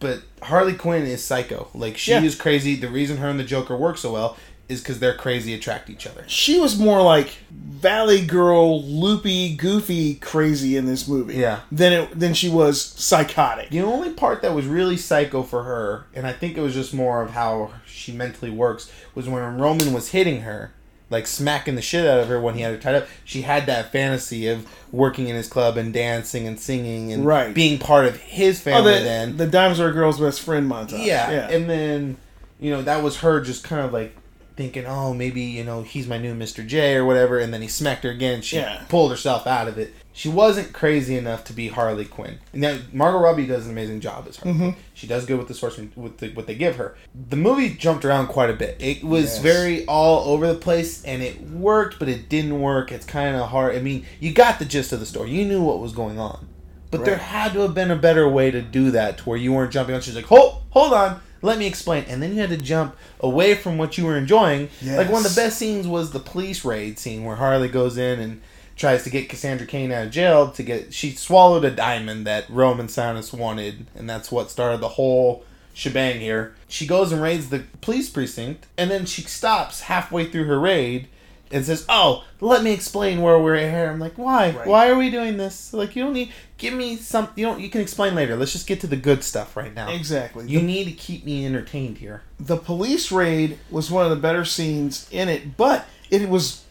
but 0.00 0.22
Harley 0.42 0.74
Quinn 0.74 1.06
is 1.06 1.22
psycho. 1.22 1.68
Like 1.74 1.96
she 1.96 2.10
Yeah. 2.12 2.22
is 2.22 2.34
crazy. 2.34 2.74
The 2.74 2.88
reason 2.88 3.18
her 3.18 3.28
and 3.28 3.38
the 3.38 3.44
Joker 3.44 3.76
work 3.76 3.98
so 3.98 4.12
well 4.12 4.36
is 4.72 4.80
because 4.80 4.98
they're 4.98 5.14
crazy, 5.14 5.54
attract 5.54 5.88
each 5.90 6.06
other. 6.06 6.24
She 6.26 6.58
was 6.58 6.78
more 6.78 7.02
like 7.02 7.28
Valley 7.50 8.24
Girl, 8.24 8.82
loopy, 8.82 9.54
goofy, 9.56 10.14
crazy 10.16 10.76
in 10.76 10.86
this 10.86 11.06
movie. 11.08 11.34
Yeah. 11.34 11.60
Than 11.70 11.92
it 11.92 12.18
than 12.18 12.34
she 12.34 12.48
was 12.48 12.80
psychotic. 12.82 13.70
The 13.70 13.80
only 13.82 14.10
part 14.10 14.42
that 14.42 14.54
was 14.54 14.66
really 14.66 14.96
psycho 14.96 15.42
for 15.42 15.62
her, 15.64 16.06
and 16.14 16.26
I 16.26 16.32
think 16.32 16.56
it 16.56 16.60
was 16.60 16.74
just 16.74 16.92
more 16.94 17.22
of 17.22 17.30
how 17.30 17.72
she 17.86 18.12
mentally 18.12 18.50
works, 18.50 18.90
was 19.14 19.28
when 19.28 19.58
Roman 19.58 19.92
was 19.92 20.08
hitting 20.10 20.42
her, 20.42 20.72
like 21.10 21.26
smacking 21.26 21.74
the 21.74 21.82
shit 21.82 22.06
out 22.06 22.20
of 22.20 22.28
her 22.28 22.40
when 22.40 22.54
he 22.54 22.60
had 22.62 22.72
her 22.72 22.78
tied 22.80 22.94
up. 22.94 23.06
She 23.24 23.42
had 23.42 23.66
that 23.66 23.92
fantasy 23.92 24.46
of 24.48 24.66
working 24.92 25.28
in 25.28 25.36
his 25.36 25.48
club 25.48 25.76
and 25.76 25.92
dancing 25.92 26.46
and 26.46 26.58
singing 26.58 27.12
and 27.12 27.24
Right. 27.26 27.52
being 27.54 27.78
part 27.78 28.06
of 28.06 28.16
his 28.18 28.60
Oh, 28.60 28.64
family. 28.64 28.94
the, 28.94 29.00
then 29.00 29.36
the 29.36 29.46
Diamonds 29.46 29.80
Are 29.80 29.88
a 29.88 29.92
Girl's 29.92 30.20
Best 30.20 30.40
Friend 30.40 30.70
montage. 30.70 31.04
yeah. 31.04 31.30
yeah. 31.30 31.50
and 31.50 31.68
then 31.68 32.16
you 32.60 32.70
know 32.70 32.80
that 32.82 33.02
was 33.02 33.18
her 33.18 33.40
just 33.40 33.64
kind 33.64 33.84
of 33.84 33.92
like 33.92 34.14
thinking, 34.56 34.86
oh, 34.86 35.14
maybe 35.14 35.40
you 35.42 35.64
know 35.64 35.82
he's 35.82 36.06
my 36.06 36.18
new 36.18 36.34
Mr. 36.34 36.66
J 36.66 36.96
or 36.96 37.04
whatever, 37.04 37.38
and 37.38 37.52
then 37.52 37.62
he 37.62 37.68
smacked 37.68 38.04
her 38.04 38.10
again. 38.10 38.42
She 38.42 38.56
Yeah. 38.56 38.82
pulled 38.88 39.10
herself 39.10 39.46
out 39.46 39.68
of 39.68 39.78
it. 39.78 39.94
She 40.14 40.28
wasn't 40.28 40.74
crazy 40.74 41.16
enough 41.16 41.42
to 41.44 41.54
be 41.54 41.68
Harley 41.68 42.04
Quinn. 42.04 42.38
Now 42.52 42.76
Margot 42.92 43.18
Robbie 43.18 43.46
does 43.46 43.64
an 43.64 43.72
amazing 43.72 44.00
job 44.00 44.26
as 44.28 44.36
Harley. 44.36 44.52
Mm-hmm. 44.58 44.70
Quinn. 44.72 44.76
She 44.94 45.06
does 45.06 45.24
good 45.24 45.38
with 45.38 45.48
the 45.48 45.54
source 45.54 45.78
with 45.96 46.18
the, 46.18 46.28
what 46.30 46.46
they 46.46 46.54
give 46.54 46.76
her. 46.76 46.96
The 47.30 47.36
movie 47.36 47.70
jumped 47.70 48.04
around 48.04 48.26
quite 48.26 48.50
a 48.50 48.54
bit. 48.54 48.76
It 48.78 49.02
was 49.02 49.24
Yes. 49.24 49.38
very 49.38 49.86
all 49.86 50.28
over 50.32 50.46
the 50.46 50.54
place, 50.58 51.02
and 51.04 51.22
it 51.22 51.40
worked, 51.50 51.98
but 51.98 52.08
it 52.10 52.28
didn't 52.28 52.60
work. 52.60 52.92
It's 52.92 53.06
kind 53.06 53.34
of 53.36 53.48
hard. 53.48 53.74
I 53.74 53.80
mean, 53.80 54.04
you 54.20 54.32
got 54.32 54.58
the 54.58 54.66
gist 54.66 54.92
of 54.92 55.00
the 55.00 55.06
story. 55.06 55.30
You 55.30 55.46
knew 55.46 55.62
what 55.62 55.80
was 55.80 55.92
going 55.92 56.18
on. 56.18 56.46
But 56.90 57.06
there 57.06 57.16
had 57.16 57.54
to 57.54 57.60
have 57.60 57.72
been 57.72 57.90
a 57.90 57.96
better 57.96 58.28
way 58.28 58.50
to 58.50 58.60
do 58.60 58.90
that 58.90 59.16
to 59.16 59.24
where 59.24 59.38
you 59.38 59.50
weren't 59.54 59.72
jumping 59.72 59.94
on. 59.94 60.02
She's 60.02 60.14
like, 60.14 60.26
hold, 60.26 60.60
hold 60.68 60.92
on, 60.92 61.22
let 61.42 61.58
me 61.58 61.66
explain. 61.66 62.04
And 62.08 62.22
then 62.22 62.34
you 62.34 62.40
had 62.40 62.50
to 62.50 62.56
jump 62.56 62.96
away 63.20 63.54
from 63.54 63.76
what 63.76 63.98
you 63.98 64.06
were 64.06 64.16
enjoying. 64.16 64.70
Like 64.98 65.10
one 65.10 65.26
of 65.26 65.34
the 65.34 65.40
best 65.40 65.58
scenes 65.58 65.86
was 65.86 66.12
the 66.12 66.20
police 66.20 66.64
raid 66.64 66.98
scene 66.98 67.24
where 67.24 67.36
Harley 67.36 67.68
goes 67.68 67.98
in 67.98 68.20
and 68.20 68.40
tries 68.76 69.04
to 69.04 69.10
get 69.10 69.28
Cassandra 69.28 69.66
Cain 69.66 69.92
out 69.92 70.06
of 70.06 70.12
jail 70.12 70.50
to 70.50 70.62
get 70.62 70.94
she 70.94 71.10
swallowed 71.10 71.64
a 71.64 71.70
diamond 71.70 72.26
that 72.26 72.48
Roman 72.48 72.86
Sionis 72.86 73.36
wanted, 73.36 73.86
and 73.94 74.08
that's 74.08 74.32
what 74.32 74.50
started 74.50 74.80
the 74.80 74.88
whole 74.88 75.44
shebang 75.74 76.20
here. 76.20 76.54
She 76.68 76.86
goes 76.86 77.12
and 77.12 77.20
raids 77.20 77.50
the 77.50 77.64
police 77.80 78.08
precinct, 78.08 78.66
and 78.78 78.90
then 78.90 79.04
she 79.04 79.22
stops 79.22 79.82
halfway 79.82 80.26
through 80.26 80.44
her 80.44 80.58
raid 80.58 81.08
and 81.52 81.64
says, 81.64 81.84
"Oh, 81.88 82.24
let 82.40 82.62
me 82.64 82.72
explain 82.72 83.20
where 83.22 83.38
we're 83.38 83.56
here." 83.58 83.90
I'm 83.90 83.98
like, 84.00 84.16
"Why? 84.16 84.50
Right. 84.50 84.66
Why 84.66 84.88
are 84.88 84.96
we 84.96 85.10
doing 85.10 85.36
this? 85.36 85.72
Like, 85.72 85.94
you 85.94 86.02
don't 86.02 86.14
need 86.14 86.32
give 86.58 86.74
me 86.74 86.96
some. 86.96 87.28
You 87.36 87.46
don't. 87.46 87.60
You 87.60 87.68
can 87.70 87.80
explain 87.80 88.14
later. 88.14 88.34
Let's 88.36 88.52
just 88.52 88.66
get 88.66 88.80
to 88.80 88.86
the 88.86 88.96
good 88.96 89.22
stuff 89.22 89.56
right 89.56 89.74
now. 89.74 89.90
Exactly. 89.90 90.46
You 90.48 90.60
The, 90.60 90.64
need 90.66 90.84
to 90.86 90.92
keep 90.92 91.24
me 91.24 91.44
entertained 91.46 91.98
here." 91.98 92.22
the 92.40 92.56
police 92.56 93.12
raid 93.12 93.58
was 93.70 93.88
one 93.90 94.04
of 94.04 94.10
the 94.10 94.16
better 94.16 94.44
scenes 94.44 95.06
in 95.12 95.28
it, 95.28 95.56
but 95.56 95.86
it 96.10 96.28
was 96.28 96.64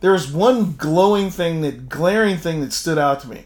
there 0.00 0.12
was 0.12 0.30
one 0.30 0.74
glowing 0.76 1.28
thing 1.30 1.60
that 1.62 1.88
glaring 1.88 2.36
thing 2.36 2.60
that 2.60 2.72
stood 2.72 2.98
out 2.98 3.20
to 3.20 3.28
me. 3.28 3.44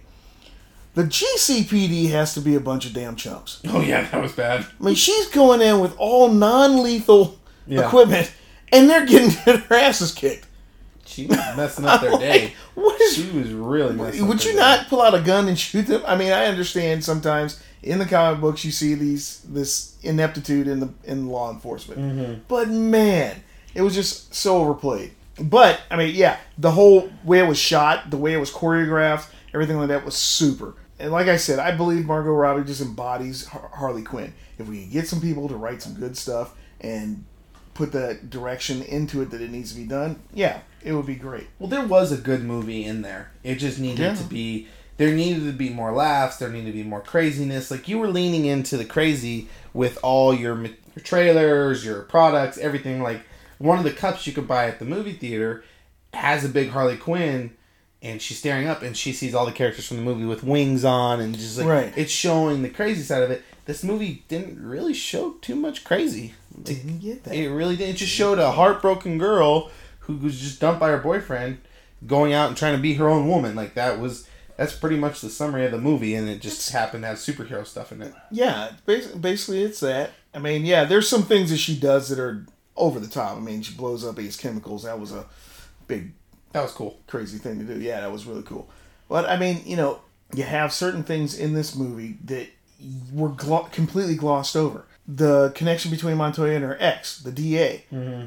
The 0.94 1.04
GCPD 1.04 2.10
has 2.10 2.34
to 2.34 2.40
be 2.40 2.54
a 2.54 2.60
bunch 2.60 2.84
of 2.84 2.92
damn 2.92 3.16
chumps. 3.16 3.60
Oh 3.66 3.80
yeah, 3.80 4.02
that 4.10 4.20
was 4.20 4.32
bad. 4.32 4.66
I 4.78 4.84
mean, 4.84 4.94
she's 4.94 5.28
going 5.28 5.62
in 5.62 5.80
with 5.80 5.94
all 5.96 6.28
non-lethal 6.28 7.38
Yeah. 7.66 7.86
equipment, 7.86 8.30
and 8.70 8.90
they're 8.90 9.06
getting 9.06 9.30
their 9.46 9.64
asses 9.78 10.12
kicked. 10.12 10.46
She 11.12 11.26
was 11.26 11.36
messing 11.56 11.84
up 11.84 12.00
their 12.00 12.10
day. 12.18 12.42
Like, 12.42 12.52
what 12.74 13.00
is 13.00 13.14
She 13.14 13.30
was 13.30 13.52
really 13.52 13.94
messing 13.94 14.22
up 14.22 14.28
Would 14.28 14.44
you 14.44 14.52
day. 14.52 14.58
not 14.58 14.88
pull 14.88 15.00
out 15.02 15.14
a 15.14 15.20
gun 15.20 15.48
and 15.48 15.58
shoot 15.58 15.86
them? 15.86 16.02
I 16.06 16.16
mean, 16.16 16.32
I 16.32 16.46
understand 16.46 17.04
sometimes 17.04 17.62
in 17.82 17.98
the 17.98 18.06
comic 18.06 18.40
books 18.40 18.64
you 18.64 18.70
see 18.70 18.94
these 18.94 19.40
this 19.48 19.96
ineptitude 20.02 20.68
in 20.68 20.80
the 20.80 20.88
in 21.04 21.28
law 21.28 21.50
enforcement, 21.52 22.00
Mm-hmm. 22.00 22.40
but 22.48 22.68
man, 22.68 23.42
it 23.74 23.82
was 23.82 23.94
just 23.94 24.34
so 24.34 24.58
overplayed. 24.58 25.12
But 25.40 25.80
I 25.90 25.96
mean, 25.96 26.14
yeah, 26.14 26.38
the 26.58 26.70
whole 26.72 27.10
way 27.24 27.38
it 27.40 27.46
was 27.48 27.58
shot, 27.58 28.10
the 28.10 28.16
way 28.18 28.32
it 28.34 28.38
was 28.38 28.50
choreographed, 28.52 29.26
everything 29.54 29.78
like 29.78 29.88
that 29.88 30.04
was 30.04 30.14
super. 30.16 30.74
And 30.98 31.10
like 31.10 31.26
I 31.26 31.36
said, 31.36 31.58
I 31.58 31.72
believe 31.72 32.04
Margot 32.06 32.30
Robbie 32.30 32.62
just 32.64 32.80
embodies 32.80 33.46
Harley 33.46 34.02
Quinn. 34.02 34.32
If 34.58 34.68
we 34.68 34.82
can 34.82 34.90
get 34.90 35.08
some 35.08 35.20
people 35.20 35.48
to 35.48 35.56
write 35.56 35.82
some 35.82 35.94
good 35.94 36.16
stuff 36.16 36.54
and 36.80 37.24
put 37.74 37.90
the 37.90 38.20
direction 38.28 38.82
into 38.82 39.22
it 39.22 39.30
that 39.30 39.40
it 39.40 39.50
needs 39.50 39.72
to 39.72 39.80
be 39.80 39.86
done, 39.86 40.20
yeah, 40.32 40.60
it 40.84 40.92
would 40.92 41.06
be 41.06 41.14
great. 41.14 41.46
Well, 41.58 41.68
there 41.68 41.86
was 41.86 42.12
a 42.12 42.16
good 42.16 42.42
movie 42.44 42.84
in 42.84 43.02
there. 43.02 43.30
It 43.42 43.56
just 43.56 43.78
needed 43.78 43.98
Yeah. 44.00 44.14
to 44.14 44.24
be. 44.24 44.68
There 44.98 45.12
needed 45.14 45.44
to 45.46 45.52
be 45.52 45.70
more 45.70 45.92
laughs. 45.92 46.36
There 46.36 46.48
needed 46.50 46.66
to 46.66 46.72
be 46.72 46.82
more 46.82 47.00
craziness. 47.00 47.70
Like 47.70 47.88
you 47.88 47.98
were 47.98 48.08
leaning 48.08 48.44
into 48.44 48.76
the 48.76 48.84
crazy 48.84 49.48
with 49.72 49.98
all 50.02 50.34
your, 50.34 50.60
your 50.62 51.02
trailers, 51.02 51.84
your 51.84 52.02
products, 52.02 52.58
everything. 52.58 53.02
Like 53.02 53.22
one 53.58 53.78
of 53.78 53.84
the 53.84 53.90
cups 53.92 54.26
you 54.26 54.32
could 54.32 54.46
buy 54.48 54.66
at 54.66 54.78
the 54.78 54.84
movie 54.84 55.14
theater 55.14 55.64
has 56.12 56.44
a 56.44 56.48
big 56.48 56.68
Harley 56.70 56.96
Quinn, 56.98 57.52
and 58.02 58.20
she's 58.20 58.38
staring 58.38 58.66
up, 58.68 58.82
and 58.82 58.96
she 58.96 59.12
sees 59.12 59.34
all 59.34 59.46
the 59.46 59.52
characters 59.52 59.86
from 59.86 59.96
the 59.96 60.02
movie 60.02 60.24
with 60.26 60.44
wings 60.44 60.84
on, 60.84 61.20
and 61.20 61.34
just 61.36 61.56
like 61.58 61.66
Right. 61.66 61.92
it's 61.96 62.12
showing 62.12 62.62
the 62.62 62.68
crazy 62.68 63.02
side 63.02 63.22
of 63.22 63.30
it. 63.30 63.42
This 63.64 63.82
movie 63.84 64.24
didn't 64.28 64.60
really 64.62 64.92
show 64.92 65.36
too 65.40 65.54
much 65.54 65.84
crazy. 65.84 66.34
Didn't 66.62 66.98
get 66.98 67.24
that. 67.24 67.34
it 67.34 67.48
really 67.48 67.76
did. 67.76 67.90
It 67.90 67.96
just 67.96 68.12
showed 68.12 68.38
a 68.38 68.50
heartbroken 68.50 69.16
girl 69.18 69.70
who 70.02 70.16
was 70.16 70.38
just 70.40 70.60
dumped 70.60 70.80
by 70.80 70.90
her 70.90 70.98
boyfriend, 70.98 71.58
going 72.06 72.32
out 72.32 72.48
and 72.48 72.56
trying 72.56 72.76
to 72.76 72.82
be 72.82 72.94
her 72.94 73.08
own 73.08 73.28
woman. 73.28 73.54
Like 73.54 73.74
that 73.74 73.98
was 74.00 74.28
that's 74.56 74.74
pretty 74.74 74.96
much 74.96 75.20
the 75.20 75.30
summary 75.30 75.64
of 75.64 75.72
the 75.72 75.78
movie, 75.78 76.14
and 76.14 76.28
it 76.28 76.40
just 76.40 76.70
happened 76.70 77.02
to 77.04 77.08
have 77.08 77.16
superhero 77.18 77.66
stuff 77.66 77.90
in 77.92 78.02
it. 78.02 78.14
Yeah, 78.30 78.72
basically, 78.86 79.18
basically 79.20 79.62
it's 79.62 79.80
that. 79.80 80.10
I 80.34 80.38
mean, 80.38 80.64
yeah, 80.64 80.84
there's 80.84 81.08
some 81.08 81.22
things 81.22 81.50
that 81.50 81.58
she 81.58 81.76
does 81.78 82.08
that 82.08 82.18
are 82.18 82.46
over 82.76 82.98
the 83.00 83.06
top. 83.08 83.36
I 83.36 83.40
mean, 83.40 83.62
she 83.62 83.74
blows 83.74 84.04
up 84.04 84.16
these 84.16 84.36
chemicals. 84.36 84.84
That 84.84 84.98
was 84.98 85.12
a 85.12 85.26
big 85.86 86.12
That 86.52 86.62
was 86.62 86.72
cool. 86.72 87.00
crazy 87.06 87.38
thing 87.38 87.58
to 87.58 87.64
do. 87.74 87.80
Yeah, 87.80 88.00
that 88.00 88.12
was 88.12 88.26
really 88.26 88.42
cool. 88.42 88.68
But 89.08 89.28
I 89.28 89.36
mean, 89.36 89.60
you 89.66 89.76
know, 89.76 90.00
you 90.34 90.42
have 90.44 90.72
certain 90.72 91.02
things 91.02 91.38
in 91.38 91.52
this 91.54 91.74
movie 91.76 92.16
that 92.24 92.48
were 93.12 93.28
glo- 93.28 93.68
completely 93.72 94.14
glossed 94.16 94.56
over. 94.56 94.84
The 95.06 95.50
connection 95.54 95.90
between 95.90 96.16
Montoya 96.16 96.54
and 96.54 96.64
her 96.64 96.76
ex, 96.80 97.18
the 97.20 97.32
DA. 97.32 97.84
Mm-hmm. 97.92 98.26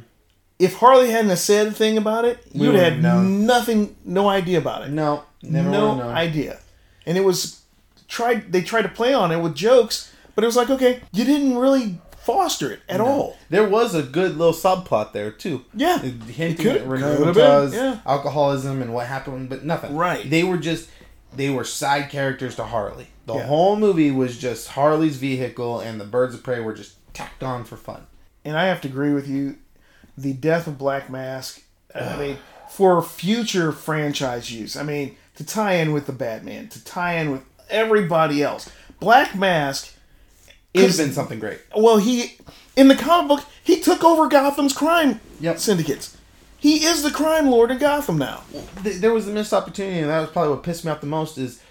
If 0.57 0.75
Harley 0.75 1.11
hadn't 1.11 1.29
have 1.29 1.39
said 1.39 1.67
a 1.67 1.71
thing 1.71 1.97
about 1.97 2.23
it. 2.25 2.39
We 2.53 2.61
you'd 2.61 2.67
wouldn't 2.73 2.83
had 2.83 2.93
have 2.93 3.01
known. 3.01 3.45
nothing, 3.45 3.95
no 4.05 4.29
idea 4.29 4.57
about 4.57 4.83
it 4.83 4.89
No, 4.89 5.23
never 5.41 5.69
no 5.69 6.01
idea. 6.01 6.59
And 7.05 7.17
it 7.17 7.21
was 7.25 7.61
tried. 8.07 8.51
They 8.51 8.61
tried 8.61 8.83
to 8.83 8.89
play 8.89 9.13
on 9.13 9.31
it 9.31 9.39
with 9.41 9.53
jokes, 9.55 10.13
but 10.33 10.43
it 10.43 10.47
was 10.47 10.55
like, 10.55 10.69
okay, 10.69 11.01
you 11.11 11.25
didn't 11.25 11.57
really 11.57 11.99
foster 12.17 12.71
it 12.71 12.79
at 12.89 12.99
all. 13.01 13.37
There 13.49 13.67
was 13.67 13.93
a 13.93 14.01
good 14.01 14.37
little 14.37 14.53
subplot 14.53 15.11
there 15.13 15.29
too. 15.29 15.65
Yeah, 15.75 15.99
hinting 15.99 16.67
at 16.67 16.87
have 16.87 17.73
yeah. 17.73 17.99
alcoholism 18.05 18.81
and 18.81 18.93
what 18.93 19.07
happened, 19.07 19.49
but 19.49 19.63
nothing. 19.63 19.95
Right. 19.95 20.27
They 20.27 20.43
were 20.43 20.57
just 20.57 20.89
they 21.35 21.49
were 21.49 21.63
side 21.65 22.09
characters 22.09 22.55
to 22.55 22.63
Harley. 22.63 23.07
The 23.25 23.35
Yeah. 23.35 23.45
whole 23.45 23.75
movie 23.75 24.09
was 24.11 24.37
just 24.37 24.69
Harley's 24.69 25.17
vehicle, 25.17 25.79
and 25.81 25.99
the 25.99 26.05
Birds 26.05 26.33
of 26.33 26.43
Prey 26.43 26.61
were 26.61 26.73
just 26.73 26.95
tacked 27.13 27.43
on 27.43 27.65
for 27.65 27.75
fun. 27.75 28.07
And 28.45 28.57
I 28.57 28.65
have 28.67 28.79
to 28.81 28.87
agree 28.87 29.13
with 29.13 29.27
you. 29.27 29.57
The 30.17 30.33
death 30.33 30.67
of 30.67 30.77
Black 30.77 31.09
Mask. 31.09 31.61
I 31.93 32.17
mean, 32.17 32.37
for 32.69 33.01
future 33.01 33.71
franchise 33.71 34.51
use. 34.51 34.75
I 34.75 34.83
mean, 34.83 35.15
to 35.35 35.45
tie 35.45 35.73
in 35.75 35.91
with 35.93 36.05
the 36.07 36.13
Batman, 36.13 36.67
to 36.69 36.83
tie 36.83 37.15
in 37.15 37.31
with 37.31 37.41
everybody 37.69 38.41
else. 38.43 38.69
Black 38.99 39.35
Mask 39.35 39.93
is 40.73 40.97
been 40.97 41.13
something 41.13 41.39
great. 41.39 41.59
well, 41.75 41.97
he 41.97 42.37
in 42.75 42.87
the 42.89 42.95
comic 42.95 43.29
book 43.29 43.45
he 43.63 43.79
took 43.79 44.03
over 44.03 44.27
Gotham's 44.27 44.73
crime 44.73 45.19
Yep. 45.39 45.59
syndicates. 45.59 46.17
He 46.57 46.83
is 46.85 47.03
the 47.03 47.11
crime 47.11 47.49
lord 47.49 47.71
of 47.71 47.79
Gotham 47.79 48.17
now. 48.17 48.43
there 48.81 49.13
was 49.13 49.27
a 49.27 49.31
missed 49.31 49.53
opportunity, 49.53 49.99
and 49.99 50.09
that 50.09 50.19
was 50.21 50.29
probably 50.31 50.51
what 50.51 50.63
pissed 50.63 50.83
me 50.83 50.91
off 50.91 50.99
the 51.01 51.07
most. 51.07 51.37
Is 51.37 51.61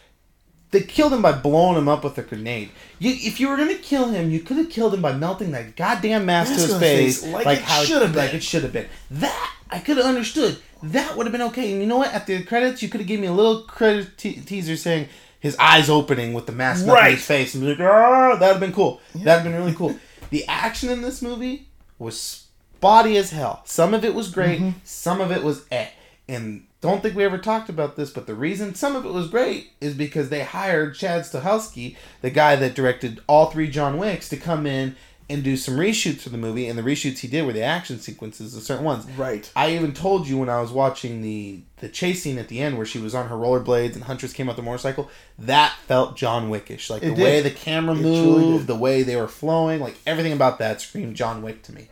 they 0.70 0.80
killed 0.82 1.12
him 1.12 1.22
by 1.22 1.32
blowing 1.32 1.78
him 1.78 1.88
up 1.88 2.02
with 2.04 2.18
a 2.18 2.22
grenade. 2.22 2.70
You, 2.98 3.10
if 3.12 3.38
you 3.40 3.48
were 3.48 3.56
gonna 3.56 3.74
kill 3.76 4.08
him, 4.08 4.30
you 4.30 4.40
could 4.40 4.56
have 4.56 4.70
killed 4.70 4.94
him 4.94 5.02
by 5.02 5.12
melting 5.12 5.52
that 5.52 5.76
goddamn 5.76 6.26
mask 6.26 6.54
to 6.54 6.60
his 6.60 6.78
face, 6.78 7.22
face, 7.22 7.32
like 7.32 7.58
it 7.62 7.86
should 7.86 8.02
have 8.02 8.14
like 8.16 8.30
been. 8.30 8.36
it 8.38 8.42
should 8.42 8.62
have 8.64 8.72
been. 8.72 8.86
That 9.10 9.52
I 9.70 9.78
could 9.78 9.96
have 9.98 10.06
understood. 10.06 10.58
That 10.82 11.16
would 11.16 11.26
have 11.26 11.32
been 11.32 11.42
okay. 11.42 11.72
And 11.72 11.80
you 11.80 11.86
know 11.86 11.98
what? 11.98 12.12
At 12.12 12.26
the 12.26 12.42
credits, 12.44 12.82
you 12.82 12.88
could 12.88 13.00
have 13.00 13.08
given 13.08 13.22
me 13.22 13.28
a 13.28 13.32
little 13.32 13.62
credit 13.62 14.18
te- 14.18 14.40
teaser 14.40 14.76
saying 14.76 15.08
his 15.40 15.56
eyes 15.58 15.88
opening 15.88 16.32
with 16.34 16.46
the 16.46 16.52
mask 16.52 16.86
Right. 16.86 17.14
his 17.14 17.24
face, 17.24 17.54
and 17.54 17.62
be 17.62 17.70
like, 17.70 17.80
ah, 17.80 18.36
that'd 18.36 18.54
have 18.54 18.60
been 18.60 18.72
cool. 18.72 19.00
That'd 19.14 19.28
have 19.28 19.44
been 19.44 19.54
really 19.54 19.74
cool. 19.74 19.96
The 20.30 20.44
action 20.48 20.88
in 20.90 21.02
this 21.02 21.22
movie 21.22 21.68
was 21.98 22.20
spotty 22.20 23.16
as 23.16 23.30
hell. 23.30 23.62
Some 23.64 23.94
of 23.94 24.04
it 24.04 24.14
was 24.14 24.28
great, 24.30 24.58
Mm-hmm. 24.60 24.78
some 24.84 25.20
of 25.20 25.30
it 25.30 25.42
was 25.42 25.64
eh. 25.70 25.86
And 26.26 26.66
don't 26.80 27.02
think 27.02 27.14
we 27.14 27.24
ever 27.24 27.38
talked 27.38 27.68
about 27.68 27.96
this, 27.96 28.10
but 28.10 28.26
the 28.26 28.34
reason 28.34 28.74
some 28.74 28.96
of 28.96 29.04
it 29.04 29.12
was 29.12 29.28
great 29.28 29.72
is 29.80 29.94
because 29.94 30.28
they 30.30 30.42
hired 30.42 30.94
Chad 30.94 31.22
Stahelski, 31.22 31.96
the 32.22 32.30
guy 32.30 32.56
that 32.56 32.74
directed 32.74 33.20
all 33.26 33.50
three 33.50 33.68
John 33.68 33.98
Wicks, 33.98 34.28
to 34.30 34.36
come 34.36 34.66
in 34.66 34.96
and 35.28 35.42
do 35.42 35.56
some 35.56 35.76
reshoots 35.76 36.20
for 36.20 36.28
the 36.28 36.38
movie. 36.38 36.66
And 36.66 36.78
the 36.78 36.82
reshoots 36.82 37.18
he 37.18 37.28
did 37.28 37.46
were 37.46 37.52
the 37.52 37.62
action 37.62 37.98
sequences 37.98 38.54
of 38.54 38.62
certain 38.62 38.84
ones. 38.84 39.06
Right. 39.12 39.50
I 39.56 39.70
even 39.74 39.92
told 39.92 40.26
you 40.28 40.38
when 40.38 40.48
I 40.48 40.60
was 40.60 40.70
watching 40.70 41.22
the 41.22 41.62
the 41.78 41.88
chase 41.88 42.22
scene 42.22 42.38
at 42.38 42.48
the 42.48 42.60
end 42.60 42.76
where 42.76 42.86
she 42.86 42.98
was 42.98 43.14
on 43.14 43.28
her 43.28 43.34
rollerblades 43.36 43.94
and 43.94 44.04
Huntress 44.04 44.32
came 44.32 44.48
out 44.48 44.56
the 44.56 44.62
motorcycle. 44.62 45.10
That 45.38 45.74
felt 45.86 46.16
John 46.16 46.48
Wickish, 46.48 46.88
like 46.88 47.02
It 47.02 47.10
the 47.10 47.14
did. 47.16 47.22
way 47.22 47.40
the 47.42 47.50
camera 47.50 47.94
It 47.94 48.02
moved, 48.02 48.66
the 48.66 48.74
way 48.74 49.02
they 49.02 49.16
were 49.16 49.28
flowing, 49.28 49.80
like 49.80 49.96
everything 50.06 50.32
about 50.32 50.58
that 50.58 50.80
screamed 50.80 51.16
John 51.16 51.42
Wick 51.42 51.62
to 51.64 51.74
me. 51.74 51.88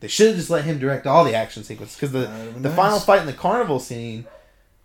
They 0.00 0.08
should 0.08 0.28
have 0.28 0.36
just 0.36 0.50
let 0.50 0.64
him 0.64 0.78
direct 0.78 1.06
all 1.06 1.24
the 1.24 1.34
action 1.34 1.64
sequences 1.64 1.96
because 1.96 2.12
the 2.12 2.20
That 2.20 2.62
the 2.62 2.68
nice. 2.68 2.76
final 2.76 3.00
fight 3.00 3.20
in 3.20 3.26
the 3.26 3.32
carnival 3.32 3.80
scene. 3.80 4.26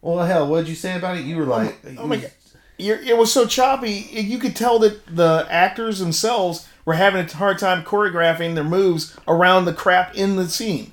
Well, 0.02 0.26
hell, 0.26 0.48
what 0.48 0.62
did 0.62 0.70
you 0.70 0.76
say 0.76 0.96
about 0.98 1.18
it? 1.18 1.26
You 1.26 1.38
were 1.38 1.44
oh 1.44 1.58
like, 1.58 1.78
oh 2.00 2.08
my 2.08 2.18
god, 2.18 2.32
You're, 2.78 2.98
it 3.00 3.18
was 3.18 3.32
so 3.32 3.46
choppy. 3.46 3.92
You 4.12 4.40
could 4.40 4.56
tell 4.56 4.80
that 4.80 5.06
the 5.16 5.46
actors 5.50 6.00
themselves 6.00 6.68
were 6.86 6.94
having 6.96 7.24
a 7.26 7.32
hard 7.34 7.60
time 7.60 7.84
choreographing 7.84 8.56
their 8.56 8.64
moves 8.64 9.16
around 9.28 9.66
the 9.66 9.74
crap 9.74 10.16
in 10.16 10.38
the 10.38 10.48
scene, 10.50 10.92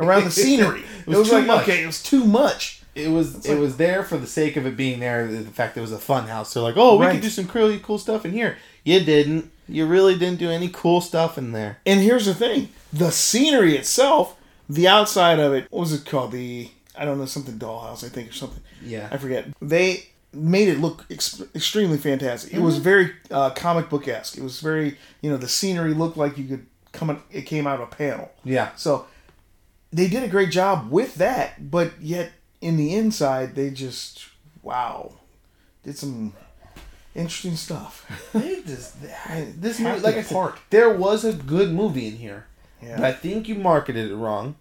around 0.00 0.24
the 0.24 0.30
scenery. 0.42 0.82
It 1.06 1.16
was 1.16 1.28
too 1.28 1.36
like 1.36 1.46
much. 1.46 1.62
okay, 1.62 1.82
it 1.84 1.86
was 1.86 2.02
too 2.02 2.24
much. 2.24 2.82
It 2.96 3.10
was 3.10 3.44
it 3.46 3.50
like- 3.52 3.60
was 3.60 3.76
there 3.76 4.02
for 4.02 4.16
the 4.16 4.26
sake 4.26 4.56
of 4.56 4.66
it 4.66 4.76
being 4.76 4.98
there. 4.98 5.28
The 5.28 5.42
fact 5.52 5.74
that 5.76 5.80
it 5.80 5.82
was 5.82 5.92
a 5.92 5.98
fun 5.98 6.26
house. 6.26 6.52
They're 6.54 6.62
like, 6.64 6.76
oh, 6.76 6.96
we 6.98 7.06
Right. 7.06 7.12
could 7.12 7.20
do 7.22 7.28
some 7.28 7.48
really 7.54 7.78
cool 7.78 7.98
stuff 7.98 8.24
in 8.24 8.32
here. 8.32 8.56
You 8.82 8.98
didn't. 9.04 9.52
You 9.68 9.86
really 9.86 10.16
didn't 10.18 10.38
do 10.38 10.50
any 10.50 10.68
cool 10.68 11.00
stuff 11.00 11.36
in 11.38 11.52
there. 11.52 11.78
And 11.86 12.00
here's 12.00 12.26
the 12.26 12.34
thing: 12.34 12.70
the 12.92 13.10
scenery 13.10 13.76
itself, 13.76 14.36
the 14.68 14.88
outside 14.88 15.38
of 15.38 15.52
it, 15.52 15.66
what 15.70 15.80
was 15.80 15.92
it 15.92 16.06
called? 16.06 16.32
The 16.32 16.70
I 16.96 17.04
don't 17.04 17.18
know 17.18 17.26
something 17.26 17.58
dollhouse, 17.58 18.02
I 18.04 18.08
think, 18.08 18.30
or 18.30 18.32
something. 18.32 18.62
Yeah. 18.82 19.08
I 19.12 19.16
forget. 19.18 19.46
They 19.60 20.06
made 20.32 20.68
it 20.68 20.78
look 20.78 21.06
ex- 21.10 21.42
extremely 21.54 21.96
fantastic. 21.98 22.52
It 22.52 22.56
Mm-hmm. 22.56 22.64
was 22.64 22.78
very 22.78 23.12
uh, 23.30 23.50
comic 23.50 23.88
book 23.88 24.08
esque. 24.08 24.36
It 24.36 24.42
was 24.42 24.60
very, 24.60 24.96
you 25.22 25.30
know, 25.30 25.36
the 25.36 25.48
scenery 25.48 25.94
looked 25.94 26.16
like 26.16 26.36
you 26.38 26.44
could 26.44 26.66
come. 26.92 27.10
In, 27.10 27.20
it 27.30 27.42
came 27.42 27.66
out 27.66 27.80
of 27.80 27.88
a 27.92 27.94
panel. 27.94 28.30
Yeah. 28.44 28.70
So 28.76 29.06
they 29.92 30.08
did 30.08 30.22
a 30.22 30.28
great 30.28 30.50
job 30.50 30.90
with 30.90 31.14
that, 31.16 31.70
but 31.70 31.92
yet 32.00 32.32
in 32.60 32.76
the 32.76 32.94
inside, 32.94 33.54
they 33.54 33.70
just 33.70 34.26
wow, 34.62 35.14
did 35.84 35.96
some 35.96 36.34
interesting 37.18 37.56
stuff. 37.56 38.06
They 38.32 38.62
just- 38.62 38.94
this 39.60 39.80
movie, 39.80 40.00
like 40.00 40.16
I 40.16 40.22
said, 40.22 40.52
there 40.70 40.90
was 40.94 41.24
a 41.24 41.32
good 41.32 41.72
movie 41.72 42.06
in 42.06 42.16
here, 42.16 42.46
Yeah. 42.82 42.96
but 42.96 43.04
I 43.04 43.12
think 43.12 43.48
you 43.48 43.54
marketed 43.54 44.10
it 44.10 44.16
wrong. 44.16 44.56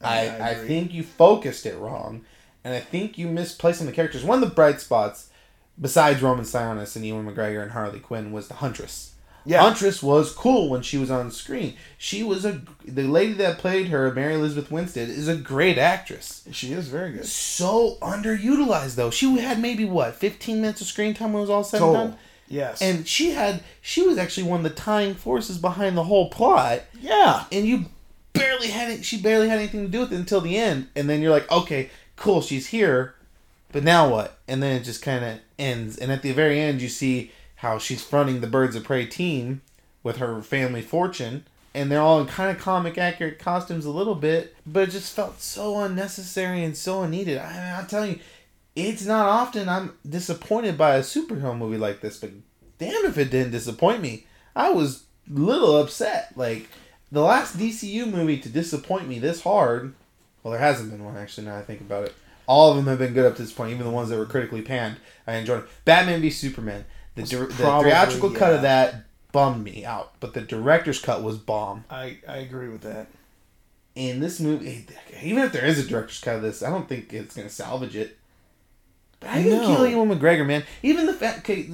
I, 0.00 0.28
I 0.28 0.48
I, 0.50 0.54
think 0.54 0.92
you 0.92 1.02
focused 1.04 1.64
it 1.64 1.76
wrong, 1.78 2.24
and 2.64 2.74
I 2.74 2.80
think 2.80 3.18
you 3.18 3.28
misplaced 3.28 3.78
some 3.78 3.86
of 3.86 3.92
the 3.92 3.96
characters. 3.96 4.24
One 4.24 4.42
of 4.42 4.48
the 4.48 4.54
bright 4.54 4.80
spots, 4.80 5.30
besides 5.80 6.20
Roman 6.22 6.44
Sionis 6.44 6.96
and 6.96 7.06
Ewan 7.06 7.24
McGregor 7.26 7.62
and 7.62 7.70
Harley 7.70 8.00
Quinn, 8.00 8.32
was 8.32 8.48
the 8.48 8.54
Huntress. 8.54 9.11
Yeah. 9.44 9.62
Huntress 9.62 10.02
was 10.02 10.32
cool 10.32 10.68
when 10.68 10.82
she 10.82 10.98
was 10.98 11.10
on 11.10 11.30
screen. 11.30 11.74
She 11.98 12.22
was 12.22 12.44
a 12.44 12.62
the 12.84 13.04
lady 13.04 13.32
that 13.34 13.58
played 13.58 13.88
her, 13.88 14.12
Mary 14.12 14.34
Elizabeth 14.34 14.70
Winstead, 14.70 15.08
is 15.08 15.28
a 15.28 15.36
great 15.36 15.78
actress. 15.78 16.46
She 16.52 16.72
is 16.72 16.88
very 16.88 17.12
good. 17.12 17.26
So 17.26 17.98
underutilized 18.00 18.94
though. 18.94 19.10
She 19.10 19.38
had 19.38 19.60
maybe 19.60 19.84
what 19.84 20.14
fifteen 20.14 20.60
minutes 20.60 20.80
of 20.80 20.86
screen 20.86 21.14
time 21.14 21.32
when 21.32 21.40
it 21.40 21.42
was 21.42 21.50
all 21.50 21.64
said 21.64 21.82
and 21.82 21.92
done. 21.92 22.16
Yes. 22.48 22.82
And 22.82 23.08
she 23.08 23.30
had 23.30 23.62
she 23.80 24.02
was 24.02 24.18
actually 24.18 24.44
one 24.44 24.60
of 24.60 24.64
the 24.64 24.70
tying 24.70 25.14
forces 25.14 25.58
behind 25.58 25.96
the 25.96 26.04
whole 26.04 26.28
plot 26.28 26.82
yeah. 27.00 27.44
and 27.50 27.66
you 27.66 27.86
barely 28.32 28.68
had 28.68 28.90
it. 28.90 29.04
She 29.04 29.20
barely 29.20 29.48
had 29.48 29.58
anything 29.58 29.82
to 29.82 29.88
do 29.88 30.00
with 30.00 30.12
it 30.12 30.16
until 30.16 30.40
the 30.40 30.56
end, 30.56 30.88
and 30.94 31.08
then 31.08 31.20
you're 31.20 31.32
like, 31.32 31.50
okay, 31.50 31.90
cool, 32.16 32.40
she's 32.40 32.68
here, 32.68 33.14
but 33.72 33.84
now 33.84 34.08
what? 34.08 34.38
And 34.46 34.62
then 34.62 34.76
it 34.76 34.84
just 34.84 35.02
kind 35.02 35.24
of 35.24 35.38
ends. 35.58 35.96
And 35.96 36.12
at 36.12 36.22
the 36.22 36.32
very 36.32 36.60
end, 36.60 36.80
you 36.80 36.88
see 36.88 37.32
how 37.62 37.78
she's 37.78 38.02
fronting 38.02 38.40
the 38.40 38.48
Birds 38.48 38.74
of 38.74 38.82
Prey 38.82 39.06
team 39.06 39.62
with 40.02 40.16
her 40.16 40.42
family 40.42 40.82
fortune, 40.82 41.44
and 41.72 41.90
they're 41.90 42.00
all 42.00 42.20
in 42.20 42.26
kind 42.26 42.50
of 42.50 42.60
comic 42.60 42.98
accurate 42.98 43.38
costumes 43.38 43.84
a 43.84 43.90
little 43.90 44.16
bit, 44.16 44.56
but 44.66 44.88
it 44.88 44.90
just 44.90 45.14
felt 45.14 45.40
so 45.40 45.78
unnecessary 45.78 46.64
and 46.64 46.76
so 46.76 47.02
unneeded. 47.02 47.38
I, 47.38 47.78
I'm 47.78 47.86
telling 47.86 48.10
you, 48.14 48.18
it's 48.74 49.06
not 49.06 49.26
often 49.26 49.68
I'm 49.68 49.96
disappointed 50.08 50.76
by 50.76 50.96
a 50.96 51.02
superhero 51.02 51.56
movie 51.56 51.78
like 51.78 52.00
this, 52.00 52.18
but 52.18 52.30
damn 52.78 53.06
if 53.06 53.16
it 53.16 53.30
didn't 53.30 53.52
disappoint 53.52 54.02
me. 54.02 54.26
I 54.56 54.70
was 54.70 55.04
a 55.30 55.38
little 55.38 55.78
upset. 55.78 56.32
Like 56.36 56.68
the 57.12 57.22
last 57.22 57.56
DCU 57.56 58.10
movie 58.10 58.38
to 58.38 58.48
disappoint 58.48 59.06
me 59.06 59.20
this 59.20 59.42
hard. 59.42 59.94
Well, 60.42 60.50
there 60.50 60.60
hasn't 60.60 60.90
been 60.90 61.04
one 61.04 61.16
actually. 61.16 61.46
Now 61.46 61.58
I 61.58 61.62
think 61.62 61.80
about 61.80 62.06
it, 62.06 62.14
all 62.46 62.70
of 62.70 62.76
them 62.76 62.86
have 62.86 62.98
been 62.98 63.14
good 63.14 63.24
up 63.24 63.36
to 63.36 63.42
this 63.42 63.52
point. 63.52 63.70
Even 63.70 63.86
the 63.86 63.92
ones 63.92 64.08
that 64.08 64.18
were 64.18 64.26
critically 64.26 64.62
panned, 64.62 64.96
I 65.28 65.34
enjoyed. 65.36 65.64
Batman 65.84 66.20
v 66.20 66.28
Superman. 66.28 66.84
The, 67.14 67.22
dir- 67.24 67.46
the 67.46 67.62
probably, 67.62 67.90
theatrical 67.90 68.30
cut 68.30 68.54
of 68.54 68.62
that 68.62 69.04
bummed 69.32 69.64
me 69.64 69.84
out, 69.84 70.12
but 70.20 70.34
the 70.34 70.40
director's 70.40 71.00
cut 71.00 71.22
was 71.22 71.38
bomb. 71.38 71.84
I, 71.90 72.18
I 72.28 72.38
agree 72.38 72.68
with 72.68 72.82
that. 72.82 73.08
In 73.94 74.20
this 74.20 74.40
movie, 74.40 74.86
even 75.22 75.44
if 75.44 75.52
there 75.52 75.66
is 75.66 75.78
a 75.78 75.86
director's 75.86 76.20
cut 76.20 76.36
of 76.36 76.42
this, 76.42 76.62
I 76.62 76.70
don't 76.70 76.88
think 76.88 77.12
it's 77.12 77.36
gonna 77.36 77.50
salvage 77.50 77.94
it. 77.94 78.16
But 79.20 79.30
I 79.30 79.42
didn't 79.42 79.66
kill 79.66 79.86
Ewan 79.86 80.08
McGregor, 80.08 80.46
man. 80.46 80.64
Even 80.82 81.06
the 81.06 81.12
fact, 81.12 81.40
okay, 81.40 81.68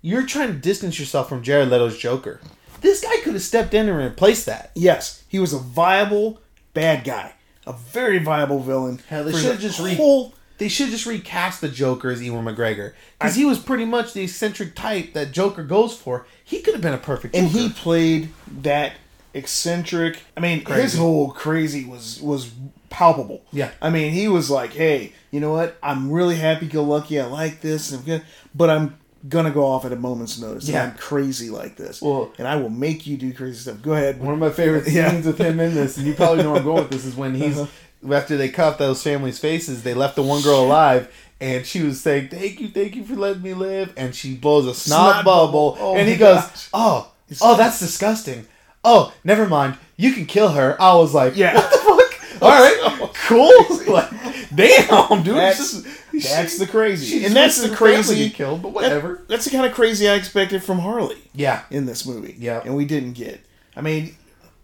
you're 0.00 0.26
trying 0.26 0.48
to 0.48 0.54
distance 0.58 0.98
yourself 1.00 1.28
from 1.28 1.42
Jared 1.42 1.68
Leto's 1.68 1.98
Joker. 1.98 2.40
This 2.80 3.02
guy 3.02 3.16
could 3.22 3.32
have 3.32 3.42
stepped 3.42 3.74
in 3.74 3.88
and 3.88 3.98
replaced 3.98 4.46
that. 4.46 4.70
Yes, 4.74 5.24
he 5.28 5.38
was 5.38 5.52
a 5.52 5.58
viable 5.58 6.40
bad 6.74 7.02
guy, 7.02 7.34
a 7.66 7.72
very 7.72 8.18
viable 8.18 8.60
villain. 8.60 9.00
Hell, 9.08 9.24
they 9.24 9.32
should've 9.32 9.60
just 9.60 9.80
re- 9.80 9.94
whole. 9.96 10.34
They 10.58 10.68
should 10.68 10.90
just 10.90 11.04
recast 11.06 11.60
the 11.60 11.68
Joker 11.68 12.10
as 12.10 12.22
Ewan 12.22 12.44
McGregor 12.44 12.92
because 13.18 13.34
he 13.34 13.44
was 13.44 13.58
pretty 13.58 13.84
much 13.84 14.12
the 14.12 14.22
eccentric 14.22 14.74
type 14.76 15.12
that 15.14 15.32
Joker 15.32 15.64
goes 15.64 15.96
for. 15.96 16.26
He 16.44 16.60
could 16.60 16.74
have 16.74 16.82
been 16.82 16.94
a 16.94 16.98
perfect. 16.98 17.34
Joker. 17.34 17.44
And 17.46 17.52
Joker. 17.52 17.62
he 17.68 17.72
played 17.72 18.28
that 18.62 18.92
eccentric. 19.34 20.18
I 20.36 20.40
mean, 20.40 20.64
his 20.64 20.96
whole 20.96 21.30
crazy 21.32 21.84
was 21.84 22.20
was 22.22 22.52
palpable. 22.88 23.42
Yeah. 23.52 23.70
I 23.82 23.90
mean, 23.90 24.12
he 24.12 24.28
was 24.28 24.50
like, 24.50 24.72
"Hey, 24.72 25.12
you 25.30 25.40
know 25.40 25.52
what? 25.52 25.76
I'm 25.82 26.10
really 26.10 26.36
happy-go-lucky. 26.36 27.20
I 27.20 27.26
like 27.26 27.60
this, 27.60 27.92
I'm 27.92 28.02
good, 28.02 28.22
but 28.54 28.70
I'm 28.70 28.96
gonna 29.28 29.50
go 29.50 29.64
off 29.64 29.84
at 29.84 29.92
a 29.92 29.96
moment's 29.96 30.38
notice. 30.38 30.68
Yeah. 30.68 30.84
I'm 30.84 30.94
crazy 30.96 31.50
like 31.50 31.76
this. 31.76 32.00
Well- 32.02 32.30
and 32.38 32.46
I 32.46 32.56
will 32.56 32.68
make 32.70 33.06
you 33.06 33.16
do 33.16 33.32
crazy 33.32 33.58
stuff. 33.58 33.80
Go 33.82 33.92
ahead. 33.94 34.20
One 34.20 34.34
of 34.34 34.38
my 34.38 34.50
favorite 34.50 34.84
scenes 34.84 34.94
Yeah. 34.96 35.20
with 35.22 35.38
him 35.38 35.58
in 35.60 35.74
this, 35.74 35.96
and 35.96 36.06
you 36.06 36.12
probably 36.14 36.42
know 36.44 36.50
where 36.52 36.60
I'm 36.60 36.64
going 36.64 36.82
with 36.82 36.90
this, 36.90 37.04
is 37.06 37.16
when 37.16 37.34
he's 37.34 37.58
Uh-huh. 37.58 37.70
After 38.10 38.36
they 38.36 38.48
cut 38.48 38.78
those 38.78 39.02
families' 39.02 39.38
faces, 39.38 39.82
they 39.82 39.94
left 39.94 40.16
the 40.16 40.22
one 40.22 40.42
girl 40.42 40.60
alive, 40.64 41.12
and 41.40 41.64
she 41.66 41.82
was 41.82 42.00
saying, 42.00 42.28
"Thank 42.28 42.60
you, 42.60 42.68
thank 42.68 42.94
you 42.96 43.04
for 43.04 43.14
letting 43.14 43.42
me 43.42 43.54
live," 43.54 43.92
and 43.96 44.14
she 44.14 44.34
blows 44.34 44.66
a 44.66 44.74
snot, 44.74 45.16
Snot 45.16 45.24
bubble, 45.24 45.72
bubble. 45.72 45.76
Oh 45.80 45.96
and 45.96 46.06
he 46.08 46.14
my 46.14 46.18
goes, 46.18 46.68
"Oh, 46.72 47.10
oh, 47.40 47.56
that's 47.56 47.78
disgusting. 47.78 48.46
Oh, 48.84 49.12
never 49.24 49.46
mind. 49.46 49.76
You 49.96 50.12
can 50.12 50.26
kill 50.26 50.50
her." 50.50 50.80
I 50.80 50.94
was 50.96 51.14
like, 51.14 51.36
Yeah. 51.36 51.54
what 51.54 51.70
the 51.70 51.78
fuck? 51.78 52.42
All 52.42 52.50
right, 52.50 53.10
cool. 53.26 53.94
like, 53.94 54.10
damn, 54.54 55.22
dude. 55.22 55.36
That's- 55.36 55.84
it's 56.12 56.30
That's 56.30 56.58
the 56.58 56.66
crazy, 56.68 57.18
she 57.20 57.24
and 57.26 57.34
that's 57.34 57.60
the 57.60 57.74
crazy. 57.74 58.30
killed, 58.30 58.62
but 58.62 58.68
that- 58.68 58.74
whatever. 58.74 59.22
that's 59.26 59.44
the 59.46 59.50
kind 59.50 59.66
of 59.66 59.72
crazy 59.72 60.08
I 60.08 60.14
expected 60.14 60.62
from 60.62 60.78
Harley 60.78 61.16
yeah. 61.34 61.62
in 61.70 61.86
this 61.86 62.06
movie. 62.06 62.36
Yeah. 62.38 62.60
and 62.64 62.76
we 62.76 62.84
didn't 62.84 63.14
get. 63.14 63.40
I 63.76 63.80
mean, 63.80 64.14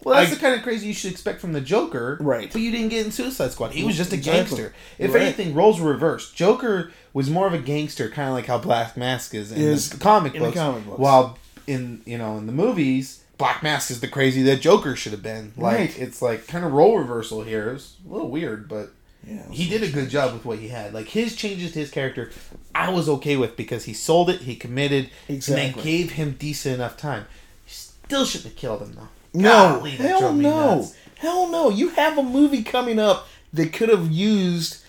Well, 0.02 0.14
that's 0.16 0.30
I- 0.30 0.34
the 0.34 0.40
kind 0.40 0.54
of 0.54 0.62
crazy 0.62 0.86
you 0.88 0.94
should 0.94 1.10
expect 1.12 1.40
from 1.40 1.52
the 1.52 1.60
Joker, 1.60 2.16
Right. 2.20 2.50
But 2.52 2.60
you 2.62 2.70
didn't 2.70 2.88
get 2.88 3.04
in 3.04 3.12
Suicide 3.12 3.52
Squad. 3.52 3.72
He 3.72 3.84
was 3.84 3.96
just 3.96 4.12
a 4.12 4.16
Exactly. 4.16 4.56
gangster. 4.58 4.74
If 4.98 5.12
Right. 5.14 5.22
anything, 5.24 5.54
roles 5.54 5.80
were 5.80 5.90
reversed. 5.92 6.34
Joker 6.34 6.90
was 7.12 7.28
more 7.28 7.46
of 7.46 7.52
a 7.54 7.58
gangster, 7.58 8.08
kind 8.08 8.28
of 8.28 8.34
like 8.34 8.46
how 8.46 8.58
Black 8.58 8.96
Mask 8.96 9.34
is 9.34 9.52
in 9.52 9.60
Is 9.60 9.90
the 9.90 9.98
comic 9.98 10.34
in 10.34 10.40
the 10.42 10.48
books. 10.48 10.58
comic 10.58 10.86
books. 10.86 10.98
While 10.98 11.38
in 11.66 12.00
you 12.06 12.16
know 12.18 12.36
in 12.38 12.46
the 12.46 12.52
movies, 12.52 13.20
Black 13.38 13.62
Mask 13.62 13.90
is 13.90 14.00
the 14.00 14.08
crazy 14.08 14.42
that 14.44 14.60
Joker 14.60 14.96
should 14.96 15.12
have 15.12 15.22
been. 15.22 15.52
Like 15.56 15.76
Right. 15.78 15.98
it's 15.98 16.20
like 16.22 16.46
kind 16.46 16.64
of 16.64 16.72
role 16.72 16.98
reversal 16.98 17.42
here. 17.42 17.72
It's 17.74 17.94
a 18.08 18.12
little 18.12 18.30
weird, 18.30 18.68
but. 18.68 18.92
yeah, 19.26 19.42
He 19.50 19.68
did 19.68 19.82
a 19.82 19.88
good 19.88 20.08
job 20.08 20.32
with 20.32 20.44
what 20.46 20.58
he 20.60 20.68
had. 20.68 20.94
Like 20.94 21.08
his 21.08 21.36
changes 21.36 21.72
to 21.72 21.78
his 21.80 21.90
character, 21.90 22.30
I 22.74 22.88
was 22.90 23.06
okay 23.08 23.36
with 23.36 23.54
because 23.56 23.84
he 23.84 23.92
sold 23.92 24.30
it, 24.30 24.40
he 24.42 24.56
committed, 24.56 25.10
and 25.28 25.42
they 25.42 25.74
gave 25.82 26.12
him 26.12 26.36
decent 26.38 26.76
enough 26.76 26.96
time. 26.96 27.26
Still 27.66 28.24
shouldn't 28.24 28.52
have 28.54 28.56
killed 28.56 28.80
him 28.82 28.94
though. 28.94 29.08
No, 29.32 29.76
Golly, 29.78 29.90
hell 29.92 30.32
no, 30.32 30.74
nuts. 30.76 30.94
hell 31.18 31.48
no. 31.48 31.68
You 31.70 31.90
have 31.90 32.18
a 32.18 32.22
movie 32.22 32.62
coming 32.62 32.98
up 32.98 33.28
that 33.52 33.72
could 33.72 33.88
have 33.88 34.10
used 34.10 34.82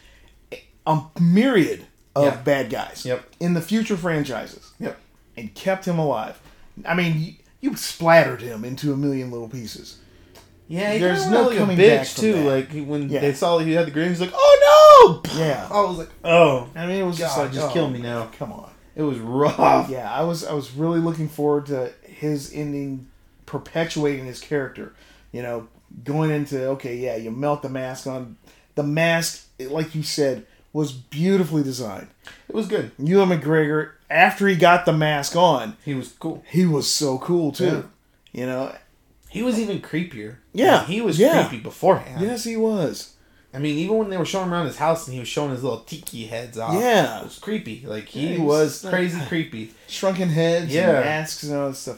a 0.88 1.02
myriad 1.20 1.86
of 2.16 2.44
bad 2.44 2.70
guys 2.70 3.04
Yep. 3.06 3.24
in 3.40 3.54
the 3.54 3.62
future 3.62 3.96
franchises 3.98 4.72
Yep. 4.80 4.98
and 5.38 5.54
kept 5.54 5.86
him 5.86 6.00
alive. 6.00 6.40
I 6.86 6.94
mean, 6.96 7.20
you, 7.20 7.34
you 7.72 7.76
splattered 7.78 8.42
him 8.42 8.66
into 8.66 8.92
a 8.92 8.98
million 8.98 9.32
little 9.32 9.48
pieces. 9.48 9.98
Yeah, 10.68 10.94
he 10.94 11.00
There's 11.00 11.28
no 11.30 11.48
like 11.50 11.58
coming 11.58 11.78
a 11.80 11.82
back 11.88 12.08
bitch 12.08 12.14
from 12.14 12.22
too. 12.22 12.34
that. 12.34 12.46
Like 12.46 12.88
when 12.88 13.10
Yeah. 13.10 13.20
they 13.20 13.34
saw 13.34 13.58
he 13.60 13.74
had 13.74 13.88
the 13.88 13.92
grenade, 13.92 14.12
he's 14.12 14.22
like, 14.22 14.32
"Oh 14.34 15.22
no!" 15.24 15.38
Yeah. 15.38 15.68
I 15.72 15.82
was 15.82 15.98
like, 15.98 16.10
"Oh, 16.24 16.70
I 16.76 16.86
mean, 16.88 16.96
it 17.02 17.04
was 17.06 17.18
just 17.18 17.38
like, 17.38 17.52
just 17.52 17.70
oh, 17.70 17.74
kill 17.74 17.90
me 17.90 18.00
oh, 18.00 18.04
now." 18.04 18.32
Come 18.40 18.54
on. 18.54 18.72
It 18.96 19.04
was 19.04 19.20
rough. 19.20 19.90
Yeah, 19.90 20.10
I 20.12 20.24
was 20.24 20.46
I 20.46 20.54
was 20.54 20.72
really 20.74 21.00
looking 21.00 21.28
forward 21.28 21.66
to 21.68 21.92
his 22.04 22.54
ending 22.54 23.08
perpetuating 23.52 24.26
his 24.26 24.40
character. 24.40 24.94
You 25.32 25.42
know, 25.44 25.68
going 26.04 26.32
into 26.32 26.68
okay, 26.70 26.96
yeah, 26.98 27.16
you 27.18 27.30
melt 27.32 27.62
the 27.62 27.70
mask 27.70 28.08
on. 28.08 28.38
The 28.76 28.84
mask, 28.84 29.48
like 29.60 29.94
you 29.94 30.02
said, 30.04 30.46
was 30.74 30.92
beautifully 30.94 31.62
designed. 31.64 32.08
It 32.48 32.56
was 32.56 32.68
good. 32.68 32.92
Ewan 32.98 33.30
McGregor, 33.30 33.92
after 34.10 34.48
he 34.48 34.56
got 34.56 34.86
the 34.86 34.94
mask 34.94 35.36
on, 35.36 35.76
He 35.84 35.94
was 35.94 36.10
cool. 36.14 36.44
he 36.50 36.66
was 36.66 36.90
so 36.90 37.18
cool 37.20 37.52
too. 37.52 37.90
You 38.32 38.46
know, 38.46 38.74
He 39.30 39.42
was 39.44 39.60
even 39.60 39.82
creepier. 39.82 40.38
Yeah, 40.54 40.78
Like, 40.78 40.88
he 40.88 41.02
was 41.02 41.20
yeah. 41.20 41.48
creepy 41.48 41.62
beforehand. 41.64 42.22
yes, 42.22 42.46
he 42.46 42.56
was. 42.58 43.14
I 43.54 43.60
mean, 43.60 43.78
even 43.80 43.98
when 43.98 44.10
they 44.10 44.16
were 44.18 44.24
showing 44.24 44.46
him 44.48 44.54
around 44.54 44.68
his 44.68 44.78
house 44.78 45.06
and 45.06 45.14
he 45.14 45.20
was 45.20 45.28
showing 45.28 45.52
his 45.52 45.62
little 45.64 45.80
tiki 45.82 46.26
heads 46.28 46.58
off. 46.58 46.74
Yeah. 46.74 47.20
it 47.20 47.24
was 47.26 47.38
creepy. 47.40 47.84
Like 47.86 48.06
he 48.08 48.36
Yeah, 48.36 48.42
was 48.44 48.48
was 48.48 48.84
like- 48.86 48.94
crazy 48.94 49.20
creepy. 49.28 49.72
Shrunken 49.90 50.30
heads, 50.30 50.74
Yeah. 50.74 50.92
and 50.96 51.06
masks, 51.06 51.44
and 51.44 51.54
all 51.58 51.68
that 51.70 51.76
stuff. 51.76 51.98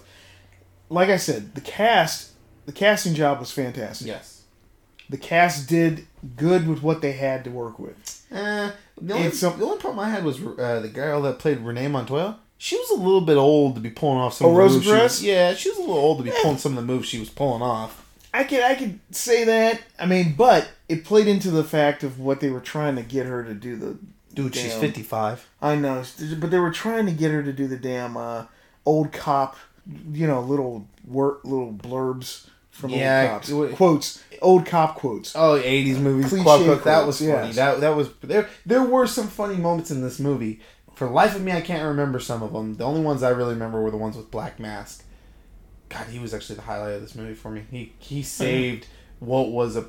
Like 0.93 1.09
I 1.09 1.17
said, 1.17 1.55
the 1.55 1.61
cast, 1.61 2.31
the 2.65 2.71
casting 2.71 3.13
job 3.15 3.39
was 3.39 3.51
fantastic. 3.51 4.07
Yes. 4.07 4.43
The 5.09 5.17
cast 5.17 5.67
did 5.67 6.05
good 6.35 6.67
with 6.67 6.81
what 6.81 7.01
they 7.01 7.11
had 7.13 7.43
to 7.43 7.49
work 7.51 7.77
with. 7.79 8.25
Uh, 8.31 8.71
the, 9.01 9.13
only, 9.13 9.31
some- 9.31 9.59
the 9.59 9.65
only 9.65 9.77
problem 9.79 9.99
I 9.99 10.09
had 10.09 10.23
was 10.23 10.41
uh, 10.41 10.79
the 10.79 10.87
girl 10.89 11.21
that 11.23 11.39
played 11.39 11.59
Renee 11.59 11.87
Montoya. 11.87 12.37
She 12.57 12.77
was 12.77 12.89
a 12.91 12.95
little 13.01 13.21
bit 13.21 13.35
old 13.37 13.75
to 13.75 13.81
be 13.81 13.89
pulling 13.89 14.19
off 14.19 14.35
some 14.35 14.47
Oh, 14.47 14.51
of 14.51 14.55
the 14.55 14.61
Rosa 14.61 14.75
moves. 14.75 14.85
she 14.87 14.91
was- 14.93 15.23
yeah, 15.23 15.53
she 15.55 15.69
was 15.69 15.77
a 15.79 15.81
little 15.81 15.97
old 15.97 16.17
to 16.19 16.23
be 16.23 16.31
pulling 16.41 16.57
some 16.57 16.77
of 16.77 16.85
the 16.87 16.93
moves 16.93 17.07
she 17.09 17.19
was 17.19 17.29
pulling 17.29 17.61
off. 17.61 17.99
I 18.33 18.45
could 18.45 18.61
I 18.63 18.73
could 18.75 18.99
say 19.11 19.43
that. 19.43 19.81
I 19.99 20.05
mean, 20.07 20.33
but 20.35 20.69
it 20.89 21.03
played 21.05 21.27
into 21.27 21.51
the 21.51 21.63
fact 21.63 22.03
of 22.03 22.19
what 22.19 22.39
they 22.39 22.49
were 22.49 22.61
trying 22.61 22.95
to 22.95 23.03
get 23.03 23.25
her 23.27 23.43
to 23.43 23.53
do. 23.53 23.75
The 23.75 23.97
Dude, 24.33 24.55
she's 24.55 24.73
55. 24.73 25.47
I 25.61 25.75
know, 25.75 26.03
but 26.39 26.49
they 26.49 26.57
were 26.57 26.71
trying 26.71 27.05
to 27.05 27.11
get 27.11 27.29
her 27.29 27.43
to 27.43 27.53
do 27.53 27.67
the 27.67 27.77
damn 27.77 28.17
uh, 28.17 28.45
old 28.85 29.11
cop. 29.11 29.55
You 29.85 30.27
know, 30.27 30.41
little 30.41 30.87
wor- 31.05 31.39
little 31.43 31.73
blurbs 31.73 32.47
from 32.71 32.89
Yeah, 32.91 33.21
old 33.21 33.31
cops, 33.31 33.49
it- 33.49 33.75
quotes, 33.75 34.23
old 34.41 34.65
cop 34.65 34.95
quotes. 34.95 35.35
Oh, 35.35 35.59
80s 35.61 35.99
movies. 35.99 36.29
Cliche 36.29 36.43
Quote, 36.43 36.65
quote, 36.65 36.83
that 36.85 37.05
was 37.05 37.17
quotes, 37.17 37.31
funny. 37.31 37.53
That 37.53 37.81
that 37.81 37.95
was 37.95 38.09
there. 38.21 38.49
There 38.65 38.83
were 38.83 39.07
some 39.07 39.27
funny 39.27 39.57
moments 39.57 39.91
in 39.91 40.01
this 40.01 40.19
movie. 40.19 40.59
For 40.95 41.07
the 41.07 41.13
life 41.13 41.35
of 41.35 41.41
me, 41.41 41.51
I 41.51 41.61
can't 41.61 41.87
remember 41.87 42.19
some 42.19 42.43
of 42.43 42.53
them. 42.53 42.75
The 42.75 42.83
only 42.83 43.01
ones 43.01 43.23
I 43.23 43.29
really 43.29 43.53
remember 43.53 43.81
were 43.81 43.91
the 43.91 43.97
ones 43.97 44.15
with 44.15 44.29
Black 44.29 44.59
Mask. 44.59 45.03
God, 45.89 46.07
he 46.07 46.19
was 46.19 46.33
actually 46.33 46.55
the 46.55 46.63
highlight 46.63 46.93
of 46.93 47.01
this 47.01 47.15
movie 47.15 47.35
for 47.35 47.51
me. 47.51 47.63
He 47.69 47.93
he 47.99 48.19
oh, 48.19 48.23
saved 48.23 48.87
what 49.19 49.49
was 49.49 49.75
a 49.75 49.85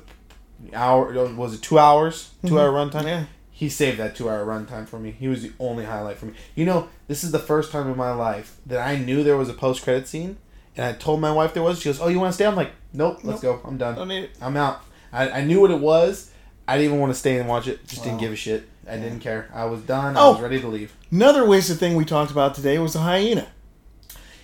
hour 0.73 1.11
was 1.33 1.53
it 1.53 1.61
two 1.61 1.77
hours 1.77 2.31
two 2.45 2.59
hour 2.59 2.69
mm-hmm. 2.71 2.97
runtime. 2.97 3.05
Yeah. 3.05 3.25
He 3.57 3.69
saved 3.69 3.97
that 3.99 4.17
two 4.17 4.29
hour 4.29 4.45
runtime 4.45 4.85
for 4.85 4.99
me. 4.99 5.11
He 5.11 5.29
was 5.29 5.41
the 5.41 5.53
only 5.61 5.85
highlight 5.85 6.17
for 6.17 6.25
me. 6.25 6.33
You 6.55 6.65
know, 6.65 6.89
this 7.07 7.23
is 7.23 7.31
the 7.31 7.39
first 7.39 7.71
time 7.71 7.89
in 7.89 7.95
my 7.95 8.11
life 8.13 8.57
that 8.65 8.85
I 8.85 8.97
knew 8.97 9.23
there 9.23 9.37
was 9.37 9.47
a 9.47 9.53
post 9.53 9.81
credit 9.81 10.09
scene, 10.09 10.35
and 10.75 10.85
I 10.85 10.91
told 10.91 11.21
my 11.21 11.31
wife 11.31 11.53
there 11.53 11.63
was. 11.63 11.79
She 11.79 11.87
goes, 11.87 12.01
"Oh, 12.01 12.09
you 12.09 12.19
want 12.19 12.31
to 12.31 12.33
stay?" 12.33 12.45
I'm 12.45 12.57
like, 12.57 12.71
"Nope, 12.91 13.19
let's 13.23 13.39
go. 13.39 13.61
I'm 13.63 13.77
done." 13.77 13.95
Don't 13.95 14.09
need 14.09 14.25
it. 14.25 14.31
I'm 14.41 14.57
out. 14.57 14.81
I, 15.13 15.29
I 15.29 15.41
knew 15.45 15.61
what 15.61 15.71
it 15.71 15.79
was. 15.79 16.31
I 16.67 16.75
didn't 16.75 16.87
even 16.89 16.99
want 16.99 17.13
to 17.13 17.17
stay 17.17 17.37
and 17.39 17.47
watch 17.47 17.67
it. 17.69 17.87
Just 17.87 18.03
didn't 18.03 18.17
give 18.19 18.33
a 18.33 18.35
shit. 18.35 18.67
I 18.89 18.97
didn't 18.97 19.21
care. 19.21 19.49
I 19.53 19.63
was 19.65 19.79
done. 19.81 20.17
I 20.17 20.19
Oh. 20.21 20.33
was 20.33 20.41
ready 20.41 20.59
to 20.59 20.67
leave. 20.67 20.93
Another 21.09 21.47
wasted 21.47 21.77
thing 21.77 21.95
we 21.95 22.03
talked 22.03 22.31
about 22.31 22.55
today 22.55 22.77
was 22.77 22.91
the 22.93 22.99
hyena. 22.99 23.47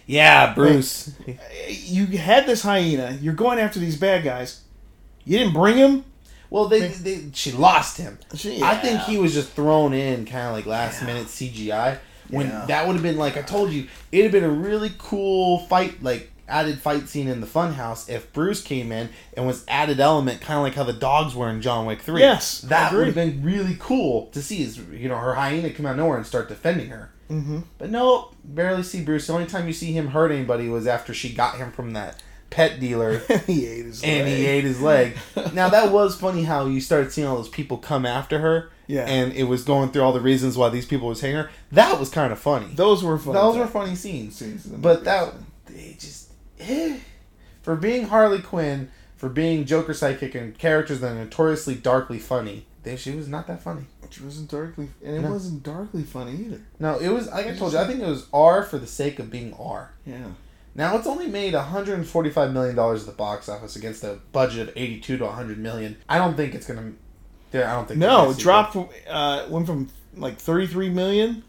Yeah, 0.05 0.53
Bruce. 0.53 1.11
You 1.69 2.05
had 2.17 2.45
this 2.45 2.63
hyena. 2.63 3.17
You're 3.21 3.33
going 3.33 3.59
after 3.59 3.79
these 3.79 3.97
bad 3.97 4.23
guys. 4.23 4.61
You 5.25 5.37
didn't 5.37 5.53
bring 5.53 5.77
him. 5.77 6.05
Well, 6.51 6.65
they, 6.67 6.89
they 6.89 7.23
she 7.33 7.51
lost 7.53 7.97
him. 7.97 8.19
She- 8.35 8.61
I 8.61 8.75
think 8.75 9.01
he 9.01 9.17
was 9.17 9.33
just 9.33 9.49
thrown 9.53 9.93
in, 9.93 10.25
kind 10.25 10.47
of 10.47 10.53
like 10.53 10.67
last 10.67 11.01
minute 11.01 11.25
CGI. 11.27 11.97
When 12.29 12.47
Yeah. 12.47 12.65
that 12.67 12.85
would 12.85 12.93
have 12.93 13.01
been 13.03 13.17
like 13.17 13.37
I 13.37 13.41
told 13.41 13.71
you, 13.71 13.87
it'd 14.11 14.25
have 14.25 14.31
been 14.31 14.43
a 14.49 14.53
really 14.53 14.91
cool 14.99 15.59
fight, 15.67 16.03
like 16.03 16.29
added 16.47 16.79
fight 16.79 17.07
scene 17.07 17.29
in 17.29 17.39
the 17.39 17.47
funhouse 17.47 18.09
if 18.09 18.31
Bruce 18.33 18.61
came 18.61 18.91
in 18.91 19.07
and 19.37 19.47
was 19.47 19.63
added 19.69 20.01
element, 20.01 20.41
kind 20.41 20.57
of 20.57 20.63
like 20.63 20.75
how 20.75 20.83
the 20.83 20.91
dogs 20.93 21.33
were 21.33 21.49
in 21.49 21.61
John 21.61 21.85
Wick 21.85 22.01
Three. 22.01 22.19
Yes, 22.21 22.61
that 22.61 22.91
would 22.93 23.05
have 23.07 23.15
been 23.15 23.41
really 23.43 23.77
cool 23.79 24.27
to 24.27 24.41
see. 24.41 24.61
Is 24.61 24.77
you 24.77 25.07
know 25.09 25.17
her 25.17 25.33
hyena 25.35 25.69
come 25.71 25.85
out 25.85 25.91
of 25.91 25.97
nowhere 25.97 26.17
and 26.17 26.27
start 26.27 26.49
defending 26.49 26.89
her. 26.89 27.11
Mm-hmm. 27.29 27.59
But 27.77 27.89
no, 27.91 28.31
barely 28.43 28.83
see 28.83 29.01
Bruce. 29.03 29.27
The 29.27 29.33
only 29.33 29.45
time 29.45 29.67
you 29.67 29.73
see 29.73 29.93
him 29.93 30.07
hurt 30.07 30.31
anybody 30.33 30.67
was 30.67 30.85
after 30.85 31.13
she 31.13 31.33
got 31.33 31.55
him 31.55 31.71
from 31.71 31.93
that 31.93 32.21
pet 32.51 32.79
dealer 32.79 33.17
he 33.47 33.65
ate 33.65 33.85
his. 33.85 34.03
and 34.03 34.27
he 34.27 34.45
ate 34.45 34.63
his 34.63 34.79
leg. 34.81 35.17
Now 35.53 35.69
that 35.69 35.91
was 35.91 36.15
funny 36.19 36.43
how 36.43 36.67
you 36.67 36.79
started 36.79 37.11
seeing 37.11 37.27
all 37.27 37.37
those 37.37 37.49
people 37.49 37.77
come 37.77 38.05
after 38.05 38.39
her. 38.39 38.69
Yeah. 38.87 39.05
And 39.07 39.33
it 39.33 39.45
was 39.45 39.63
going 39.63 39.91
through 39.91 40.03
all 40.03 40.13
the 40.13 40.19
reasons 40.21 40.57
why 40.57 40.69
these 40.69 40.85
people 40.85 41.07
was 41.07 41.21
hating 41.21 41.37
her. 41.37 41.49
That 41.71 41.99
was 41.99 42.09
kind 42.09 42.31
of 42.31 42.39
funny. 42.39 42.67
Those 42.73 43.03
were 43.03 43.17
fun. 43.17 43.33
Those 43.33 43.57
were 43.57 43.67
funny 43.67 43.95
scenes. 43.95 44.35
scenes 44.37 44.65
But 44.65 45.03
that 45.05 45.33
they 45.65 45.95
just 45.97 46.29
eh. 46.59 46.99
for 47.61 47.75
being 47.75 48.07
Harley 48.07 48.41
Quinn, 48.41 48.91
for 49.15 49.29
being 49.29 49.65
Joker 49.65 49.93
sidekick 49.93 50.35
and 50.35 50.57
characters 50.57 50.99
that 50.99 51.11
are 51.13 51.15
notoriously 51.15 51.75
darkly 51.75 52.19
funny, 52.19 52.65
they, 52.83 52.95
she 52.97 53.11
was 53.11 53.27
not 53.27 53.47
that 53.47 53.61
funny. 53.63 53.83
Which 54.01 54.19
wasn't 54.19 54.49
darkly, 54.51 54.89
and 55.05 55.15
it 55.17 55.21
No. 55.21 55.31
wasn't 55.31 55.63
darkly 55.63 56.03
funny 56.03 56.33
either. 56.33 56.61
No, 56.79 56.97
it 56.97 57.09
was 57.09 57.27
like 57.29 57.47
I 57.47 57.55
told 57.55 57.71
you. 57.73 57.79
I 57.79 57.87
think 57.87 58.01
it 58.01 58.07
was 58.07 58.27
R 58.33 58.63
for 58.63 58.77
the 58.77 58.87
sake 58.87 59.19
of 59.19 59.29
being 59.31 59.53
R. 59.53 59.93
Yeah. 60.05 60.25
Now 60.73 60.97
it's 60.97 61.07
only 61.07 61.27
made 61.27 61.53
145 61.53 62.53
million 62.53 62.75
dollars 62.75 63.01
at 63.01 63.07
the 63.07 63.13
box 63.13 63.49
office 63.49 63.75
against 63.75 64.03
a 64.03 64.19
budget 64.31 64.69
of 64.69 64.77
82 64.77 65.17
to 65.17 65.25
100 65.25 65.57
million. 65.57 65.97
I 66.07 66.17
don't 66.17 66.35
think 66.35 66.55
it's 66.55 66.65
gonna. 66.65 66.93
I 67.53 67.57
don't 67.73 67.87
think. 67.87 67.99
No, 67.99 68.31
it 68.31 68.37
dropped. 68.37 68.73
From, 68.73 68.89
uh, 69.09 69.45
went 69.49 69.67
from 69.67 69.89
like 70.15 70.37
33 70.37 70.89
million 70.89 71.43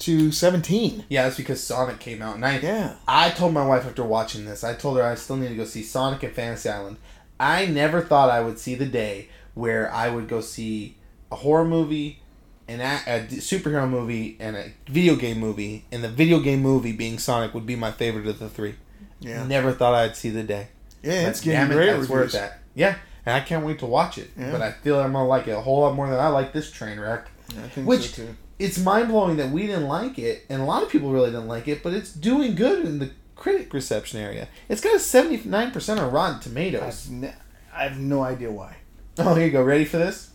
to 0.00 0.32
17. 0.32 1.04
Yeah, 1.08 1.24
that's 1.24 1.36
because 1.36 1.62
Sonic 1.62 2.00
came 2.00 2.20
out, 2.20 2.34
and 2.34 2.44
I 2.44 2.58
Yeah. 2.58 2.96
I 3.06 3.30
told 3.30 3.54
my 3.54 3.64
wife 3.64 3.86
after 3.86 4.02
watching 4.02 4.44
this, 4.44 4.64
I 4.64 4.74
told 4.74 4.96
her 4.98 5.04
I 5.04 5.14
still 5.14 5.36
need 5.36 5.48
to 5.48 5.54
go 5.54 5.64
see 5.64 5.82
Sonic 5.82 6.22
and 6.24 6.32
Fantasy 6.34 6.68
Island. 6.68 6.96
I 7.38 7.66
never 7.66 8.00
thought 8.00 8.30
I 8.30 8.40
would 8.40 8.58
see 8.58 8.74
the 8.74 8.86
day 8.86 9.28
where 9.54 9.92
I 9.92 10.08
would 10.08 10.28
go 10.28 10.40
see 10.40 10.96
a 11.30 11.36
horror 11.36 11.64
movie, 11.64 12.20
an 12.68 12.80
a 12.80 13.26
superhero 13.36 13.88
movie, 13.88 14.36
and 14.40 14.56
a 14.56 14.72
video 14.88 15.16
game 15.16 15.38
movie, 15.38 15.84
and 15.92 16.02
the 16.02 16.08
video 16.08 16.38
game 16.40 16.60
movie 16.60 16.92
being 16.92 17.18
Sonic 17.18 17.52
would 17.54 17.66
be 17.66 17.76
my 17.76 17.92
favorite 17.92 18.26
of 18.26 18.38
the 18.38 18.48
three. 18.48 18.74
Yeah. 19.20 19.46
Never 19.46 19.72
thought 19.72 19.94
I'd 19.94 20.16
see 20.16 20.30
the 20.30 20.42
day. 20.42 20.68
Yeah, 21.02 21.28
it's 21.28 21.40
getting 21.40 21.60
damn 21.60 21.70
it, 21.72 21.74
great 21.74 21.92
that's 21.96 22.08
where 22.08 22.22
it's 22.24 22.34
at. 22.34 22.58
Yeah, 22.74 22.96
and 23.26 23.34
I 23.36 23.40
can't 23.40 23.64
wait 23.64 23.78
to 23.80 23.86
watch 23.86 24.18
it. 24.18 24.30
Yeah. 24.38 24.50
But 24.50 24.62
I 24.62 24.72
feel 24.72 24.98
I'm 25.00 25.12
gonna 25.12 25.26
like 25.26 25.46
it 25.48 25.52
a 25.52 25.60
whole 25.60 25.80
lot 25.82 25.94
more 25.94 26.08
than 26.08 26.18
I 26.18 26.28
like 26.28 26.52
this 26.52 26.70
train 26.70 26.98
wreck. 26.98 27.28
I 27.50 27.68
think 27.68 27.86
Which- 27.86 28.14
so 28.14 28.24
too. 28.24 28.36
It's 28.56 28.78
mind 28.78 29.08
blowing 29.08 29.36
that 29.38 29.50
we 29.50 29.66
didn't 29.66 29.88
like 29.88 30.16
it, 30.16 30.46
and 30.48 30.62
a 30.62 30.64
lot 30.64 30.84
of 30.84 30.88
people 30.88 31.10
really 31.10 31.30
didn't 31.32 31.48
like 31.48 31.66
it. 31.66 31.82
But 31.82 31.92
it's 31.92 32.12
doing 32.12 32.54
good 32.54 32.84
in 32.84 33.00
the 33.00 33.10
critic 33.34 33.74
reception 33.74 34.20
area. 34.20 34.46
It's 34.68 34.80
got 34.80 34.94
a 34.94 34.98
seventy 35.00 35.46
nine 35.48 35.72
percent 35.72 35.98
on 35.98 36.12
Rotten 36.12 36.38
Tomatoes. 36.40 37.06
I've, 37.08 37.10
ne- 37.10 37.34
I 37.74 37.82
have 37.82 37.98
no 37.98 38.22
idea 38.22 38.50
why. 38.50 38.76
Oh, 39.18 39.34
here 39.34 39.46
you 39.46 39.52
go. 39.52 39.62
Ready 39.62 39.84
for 39.84 39.98
this? 39.98 40.30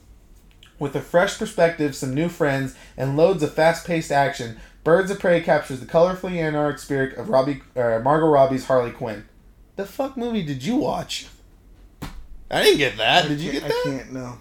With 0.79 0.95
a 0.95 1.01
fresh 1.01 1.37
perspective, 1.37 1.93
some 1.95 2.13
new 2.13 2.29
friends, 2.29 2.75
and 2.97 3.17
loads 3.17 3.43
of 3.43 3.53
fast 3.53 3.85
paced 3.85 4.11
action, 4.11 4.57
Birds 4.85 5.11
of 5.11 5.19
Prey 5.19 5.41
captures 5.41 5.81
the 5.81 5.85
colorfully 5.85 6.37
anarchic 6.37 6.79
spirit 6.79 7.17
of 7.17 7.29
Robbie, 7.29 7.61
uh, 7.75 7.99
Margot 8.01 8.27
Robbie's 8.27 8.65
Harley 8.65 8.91
Quinn. 8.91 9.25
The 9.75 9.85
fuck 9.85 10.15
movie 10.15 10.41
did 10.43 10.63
you 10.63 10.77
watch? 10.77 11.27
I 12.51 12.63
didn't 12.63 12.77
get 12.79 12.97
that. 12.97 13.27
Did 13.27 13.39
you 13.41 13.51
get 13.51 13.61
can't- 13.63 13.73
that? 13.73 13.91
I 13.93 13.97
can't. 13.97 14.13
No. 14.13 14.37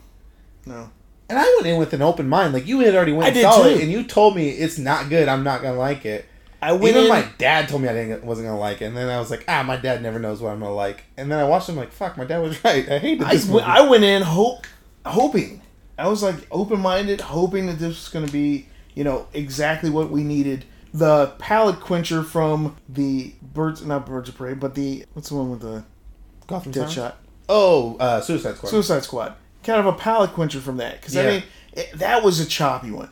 No. 0.65 0.91
And 1.29 1.39
I 1.39 1.43
went 1.57 1.67
in 1.67 1.77
with 1.79 1.93
an 1.93 2.01
open 2.01 2.27
mind. 2.29 2.55
Like 2.55 2.67
you 2.67 2.81
had 2.81 2.95
already 2.95 3.13
went 3.13 3.25
I 3.25 3.29
and 3.29 3.35
did 3.35 3.43
saw 3.43 3.65
it, 3.67 3.83
and 3.83 3.91
you 3.93 4.03
told 4.05 4.35
me 4.35 4.49
it's 4.49 4.79
not 4.79 5.11
good. 5.11 5.29
I'm 5.29 5.45
not 5.45 5.61
gonna 5.61 5.77
like 5.77 6.07
it. 6.07 6.25
I 6.63 6.73
went 6.73 6.97
Even 6.97 7.03
in. 7.03 7.09
my 7.11 7.29
dad 7.37 7.69
told 7.69 7.83
me 7.83 7.89
I 7.89 7.93
didn't 7.93 8.25
wasn't 8.25 8.49
gonna 8.49 8.59
like 8.59 8.81
it, 8.81 8.87
and 8.87 8.97
then 8.97 9.11
I 9.11 9.19
was 9.21 9.31
like, 9.31 9.45
ah, 9.47 9.63
my 9.63 9.77
dad 9.77 10.03
never 10.03 10.19
knows 10.19 10.41
what 10.41 10.53
I'm 10.53 10.61
gonna 10.61 10.73
like. 10.75 11.05
And 11.19 11.31
then 11.31 11.39
I 11.39 11.45
watched 11.45 11.69
him 11.69 11.77
like, 11.77 11.93
fuck, 11.93 12.17
my 12.17 12.25
dad 12.25 12.39
was 12.39 12.63
right. 12.65 12.89
I 12.89 12.99
hated 12.99 13.25
I, 13.27 13.35
this 13.35 13.45
went- 13.47 13.67
movie. 13.67 13.79
I 13.79 13.81
went 13.89 14.05
in 14.05 14.23
hope, 14.23 14.67
hoping. 15.05 15.61
I 15.99 16.09
was 16.09 16.23
like 16.23 16.37
open 16.51 16.81
minded, 16.81 17.21
hoping 17.21 17.67
that 17.67 17.79
this 17.79 17.89
was 17.89 18.09
going 18.09 18.25
to 18.27 18.33
be, 18.33 18.67
you 18.95 19.05
know, 19.05 19.27
exactly 19.33 19.91
what 19.91 20.11
we 20.11 20.23
needed. 20.23 20.65
The 20.95 21.35
palate 21.39 21.81
quencher 21.81 22.23
from 22.23 22.77
the 22.89 23.35
birds, 23.43 23.85
not 23.85 24.07
birds 24.07 24.29
of 24.29 24.37
prey, 24.37 24.55
but 24.55 24.75
the 24.75 25.05
what's 25.13 25.29
the 25.29 25.35
one 25.37 25.51
with 25.51 25.61
the 25.61 25.85
Gotham 26.47 26.73
dead 26.73 26.81
Sirens? 26.91 26.95
shot? 26.95 27.19
Oh, 27.49 27.97
uh, 27.99 28.21
Suicide 28.21 28.57
Squad. 28.57 28.71
Suicide 28.71 29.05
Squad. 29.05 29.35
Kind 29.65 29.81
of 29.81 29.87
a 29.87 29.93
palate 29.93 30.31
quencher 30.33 30.61
from 30.61 30.77
that 30.79 31.01
because 31.01 31.17
I 31.17 31.23
Yeah. 31.23 31.31
mean 31.31 31.43
it, 31.75 31.93
that 31.99 32.23
was 32.23 32.41
a 32.41 32.47
choppy 32.47 32.91
one. 32.91 33.11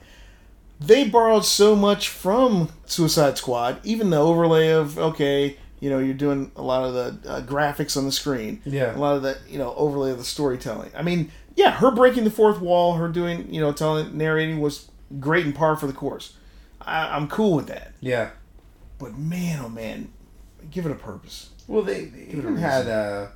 They 0.80 1.04
borrowed 1.04 1.44
so 1.44 1.74
much 1.74 2.08
from 2.08 2.68
Suicide 2.86 3.38
Squad, 3.38 3.78
even 3.82 4.10
the 4.10 4.18
overlay 4.18 4.68
of 4.70 4.98
okay, 4.98 5.56
you 5.80 5.90
know, 5.90 5.98
you're 5.98 6.14
doing 6.14 6.52
a 6.56 6.62
lot 6.62 6.84
of 6.84 6.94
the 7.22 7.30
uh, 7.30 7.40
graphics 7.42 7.96
on 7.96 8.04
the 8.06 8.12
screen, 8.12 8.60
Yeah. 8.64 8.96
a 8.96 8.98
lot 8.98 9.16
of 9.16 9.22
the 9.22 9.36
you 9.48 9.58
know 9.58 9.74
overlay 9.76 10.10
of 10.12 10.18
the 10.18 10.24
storytelling. 10.24 10.90
I 10.96 11.02
mean, 11.02 11.30
yeah, 11.56 11.72
her 11.72 11.90
breaking 11.90 12.24
the 12.24 12.30
fourth 12.30 12.60
wall, 12.60 12.94
her 12.94 13.08
doing 13.08 13.52
you 13.52 13.60
know 13.60 13.72
telling 13.72 14.16
narrating 14.16 14.60
was 14.60 14.90
great 15.18 15.44
and 15.44 15.54
par 15.54 15.74
for 15.76 15.86
the 15.86 15.92
course. 15.92 16.36
I, 16.80 17.16
I'm 17.16 17.26
cool 17.26 17.56
with 17.56 17.66
that, 17.66 17.94
yeah. 18.00 18.30
but 18.98 19.18
man, 19.18 19.60
oh 19.64 19.68
man, 19.68 20.12
give 20.70 20.86
it 20.86 20.92
a 20.92 20.96
purpose. 20.96 21.50
Well, 21.66 21.82
they, 21.82 22.04
they 22.04 22.26
even 22.30 22.56
had 22.56 22.86
uh, 22.86 23.28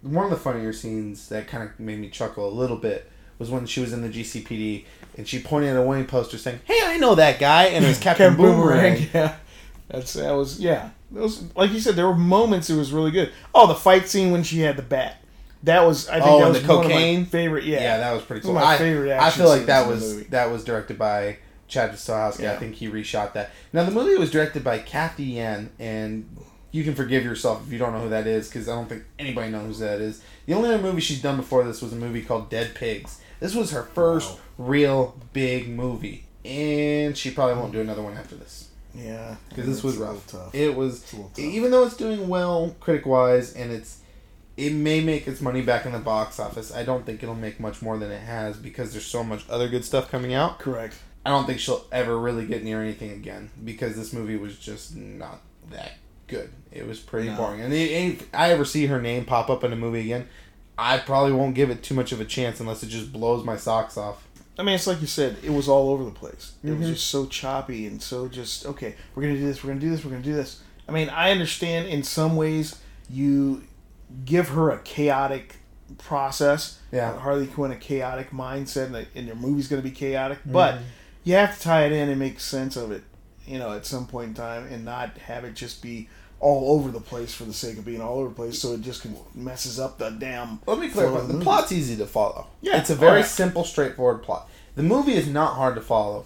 one 0.00 0.24
of 0.24 0.30
the 0.30 0.38
funnier 0.38 0.72
scenes 0.72 1.28
that 1.28 1.48
kind 1.48 1.62
of 1.64 1.78
made 1.78 1.98
me 1.98 2.08
chuckle 2.08 2.48
a 2.48 2.50
little 2.50 2.78
bit 2.78 3.10
was 3.38 3.50
when 3.50 3.66
she 3.66 3.80
was 3.80 3.92
in 3.92 4.02
the 4.02 4.08
GCPD 4.08 4.84
and 5.18 5.28
she 5.28 5.40
pointed 5.40 5.70
at 5.70 5.76
a 5.76 5.82
winning 5.82 6.06
poster 6.06 6.38
saying, 6.38 6.60
"Hey, 6.64 6.80
I 6.82 6.96
know 6.98 7.14
that 7.16 7.38
guy," 7.38 7.64
and 7.64 7.84
it 7.84 7.88
was 7.88 7.98
Captain 8.00 8.36
Boomerang. 8.36 9.08
Yeah, 9.12 9.36
that's 9.88 10.14
that 10.14 10.32
was 10.32 10.60
yeah. 10.60 10.90
Those 11.10 11.44
like 11.54 11.72
you 11.72 11.80
said, 11.80 11.96
there 11.96 12.06
were 12.06 12.14
moments 12.14 12.70
it 12.70 12.76
was 12.76 12.92
really 12.92 13.10
good. 13.10 13.32
Oh, 13.54 13.66
the 13.66 13.74
fight 13.74 14.08
scene 14.08 14.30
when 14.30 14.42
she 14.42 14.60
had 14.60 14.76
the 14.76 14.82
bat. 14.82 15.21
That 15.64 15.82
was 15.86 16.08
I 16.08 16.14
think 16.20 16.26
Oh, 16.30 16.40
that 16.40 16.48
was 16.48 16.62
the 16.62 16.66
my 16.68 16.74
cocaine? 16.82 17.24
favorite. 17.26 17.64
Yeah, 17.64 17.80
Yeah, 17.80 17.98
that 17.98 18.12
was 18.12 18.22
pretty 18.22 18.42
cool. 18.42 18.54
my 18.54 18.64
I, 18.74 18.78
favorite 18.78 19.12
I 19.12 19.30
feel 19.30 19.48
like 19.48 19.66
that 19.66 19.86
was 19.86 20.26
that 20.28 20.50
was 20.50 20.64
directed 20.64 20.98
by 20.98 21.38
Chad 21.68 21.92
Stahelski. 21.92 22.40
Yeah. 22.40 22.52
I 22.52 22.56
think 22.56 22.74
he 22.74 22.88
reshot 22.88 23.32
that. 23.34 23.50
Now 23.72 23.84
the 23.84 23.90
movie 23.92 24.16
was 24.16 24.30
directed 24.30 24.62
by 24.64 24.78
Cathy 24.80 25.24
Yan, 25.24 25.70
and 25.78 26.28
you 26.72 26.84
can 26.84 26.94
forgive 26.94 27.24
yourself 27.24 27.62
if 27.66 27.72
you 27.72 27.78
don't 27.78 27.92
know 27.92 28.00
who 28.00 28.08
that 28.10 28.26
is 28.26 28.48
because 28.48 28.68
I 28.68 28.74
don't 28.74 28.88
think 28.88 29.04
anybody 29.18 29.50
knows 29.50 29.78
who 29.78 29.84
that 29.84 30.00
is. 30.00 30.22
The 30.46 30.54
only 30.54 30.70
other 30.70 30.82
movie 30.82 31.00
she's 31.00 31.22
done 31.22 31.36
before 31.36 31.64
this 31.64 31.80
was 31.82 31.92
a 31.92 31.96
movie 31.96 32.22
called 32.22 32.50
Dead 32.50 32.74
Pigs. 32.74 33.20
This 33.40 33.54
was 33.54 33.70
her 33.72 33.82
first 33.84 34.30
Wow. 34.32 34.38
real 34.58 35.16
big 35.32 35.68
movie, 35.68 36.24
and 36.44 37.16
she 37.16 37.30
probably 37.30 37.56
won't 37.56 37.72
do 37.72 37.80
another 37.80 38.02
one 38.02 38.16
after 38.16 38.34
this 38.36 38.68
yeah, 38.94 39.36
because 39.48 39.66
this 39.66 39.82
was 39.82 39.96
rough. 39.96 40.26
tough. 40.26 40.54
It 40.54 40.74
was 40.76 41.02
tough. 41.10 41.38
even 41.38 41.70
though 41.70 41.84
it's 41.84 41.96
doing 41.96 42.28
well 42.28 42.74
critic 42.80 43.06
wise 43.06 43.52
and 43.54 43.70
it's 43.72 43.98
it 44.56 44.72
may 44.72 45.00
make 45.00 45.26
its 45.26 45.40
money 45.40 45.62
back 45.62 45.86
in 45.86 45.92
the 45.92 45.98
box 45.98 46.38
office. 46.38 46.72
I 46.74 46.82
don't 46.84 47.06
think 47.06 47.22
it'll 47.22 47.34
make 47.34 47.58
much 47.60 47.80
more 47.82 47.98
than 47.98 48.10
it 48.10 48.20
has 48.22 48.56
because 48.56 48.92
there's 48.92 49.06
so 49.06 49.24
much 49.24 49.44
other 49.48 49.68
good 49.68 49.84
stuff 49.84 50.10
coming 50.10 50.34
out. 50.34 50.58
Correct. 50.58 50.94
I 51.24 51.30
don't 51.30 51.46
think 51.46 51.58
she'll 51.60 51.86
ever 51.92 52.18
really 52.18 52.46
get 52.46 52.64
near 52.64 52.82
anything 52.82 53.10
again 53.12 53.50
because 53.64 53.96
this 53.96 54.12
movie 54.12 54.36
was 54.36 54.58
just 54.58 54.96
not 54.96 55.40
that 55.70 55.92
good. 56.26 56.50
It 56.70 56.86
was 56.86 56.98
pretty 56.98 57.28
No. 57.28 57.36
boring. 57.36 57.60
And 57.60 57.72
if 57.72 58.26
I 58.34 58.50
ever 58.50 58.64
see 58.64 58.86
her 58.86 59.00
name 59.00 59.24
pop 59.24 59.48
up 59.48 59.62
in 59.64 59.72
a 59.72 59.76
movie 59.76 60.00
again, 60.00 60.26
I 60.76 60.98
probably 60.98 61.32
won't 61.32 61.54
give 61.54 61.70
it 61.70 61.82
too 61.82 61.94
much 61.94 62.12
of 62.12 62.20
a 62.20 62.24
chance 62.24 62.58
unless 62.60 62.82
it 62.82 62.88
just 62.88 63.12
blows 63.12 63.44
my 63.44 63.56
socks 63.56 63.96
off. 63.96 64.26
I 64.58 64.62
mean, 64.64 64.74
it's 64.74 64.86
like 64.86 65.00
you 65.00 65.06
said, 65.06 65.36
it 65.42 65.50
was 65.50 65.68
all 65.68 65.90
over 65.90 66.04
the 66.04 66.10
place. 66.10 66.52
It 66.64 66.68
Mhm. 66.68 66.80
was 66.80 66.88
just 66.90 67.06
so 67.06 67.26
choppy 67.26 67.86
and 67.86 68.02
so 68.02 68.28
just 68.28 68.66
okay. 68.66 68.96
We're 69.14 69.22
gonna 69.22 69.36
do 69.36 69.46
this. 69.46 69.62
We're 69.62 69.68
gonna 69.68 69.80
do 69.80 69.90
this. 69.90 70.04
We're 70.04 70.10
gonna 70.10 70.22
do 70.22 70.34
this. 70.34 70.60
I 70.88 70.92
mean, 70.92 71.08
I 71.08 71.30
understand 71.30 71.88
in 71.88 72.02
some 72.02 72.36
ways 72.36 72.76
you 73.08 73.62
give 74.24 74.50
her 74.50 74.70
a 74.70 74.78
chaotic 74.80 75.56
process. 75.98 76.78
Yeah. 76.90 77.16
Harley 77.18 77.46
Quinn 77.46 77.70
a 77.70 77.76
chaotic 77.76 78.30
mindset, 78.30 78.86
and, 78.86 79.06
and 79.14 79.26
your 79.26 79.36
movie's 79.36 79.68
gonna 79.68 79.82
be 79.82 79.90
chaotic, 79.90 80.38
but 80.46 80.76
Mhm. 80.76 80.82
you 81.24 81.34
have 81.34 81.56
to 81.56 81.62
tie 81.62 81.84
it 81.84 81.92
in 81.92 82.08
and 82.08 82.18
make 82.18 82.40
sense 82.40 82.76
of 82.76 82.90
it. 82.92 83.02
You 83.46 83.58
know, 83.58 83.72
at 83.72 83.84
some 83.86 84.06
point 84.06 84.28
in 84.28 84.34
time, 84.34 84.66
and 84.70 84.84
not 84.84 85.18
have 85.26 85.44
it 85.44 85.54
just 85.54 85.82
be 85.82 86.08
all 86.40 86.74
over 86.76 86.90
the 86.90 87.00
place 87.00 87.32
for 87.34 87.44
the 87.44 87.52
sake 87.52 87.78
of 87.78 87.84
being 87.84 88.00
all 88.00 88.18
over 88.18 88.28
the 88.28 88.34
place, 88.34 88.58
so 88.58 88.72
it 88.72 88.80
just 88.80 89.02
can 89.02 89.16
messes 89.34 89.78
up 89.78 89.98
the 89.98 90.10
damn. 90.10 90.60
Let 90.66 90.78
me 90.78 90.88
clarify. 90.88 91.18
of 91.18 91.28
The 91.28 91.38
plot's 91.40 91.72
easy 91.72 91.96
to 91.96 92.06
follow. 92.06 92.46
Yeah. 92.60 92.78
It's 92.78 92.90
a 92.90 92.94
very 92.96 93.12
Oh, 93.12 93.16
yeah. 93.18 93.24
simple, 93.24 93.64
straightforward 93.64 94.22
plot. 94.22 94.48
The 94.74 94.82
movie 94.82 95.14
is 95.14 95.26
not 95.28 95.54
hard 95.54 95.74
to 95.76 95.80
follow. 95.80 96.24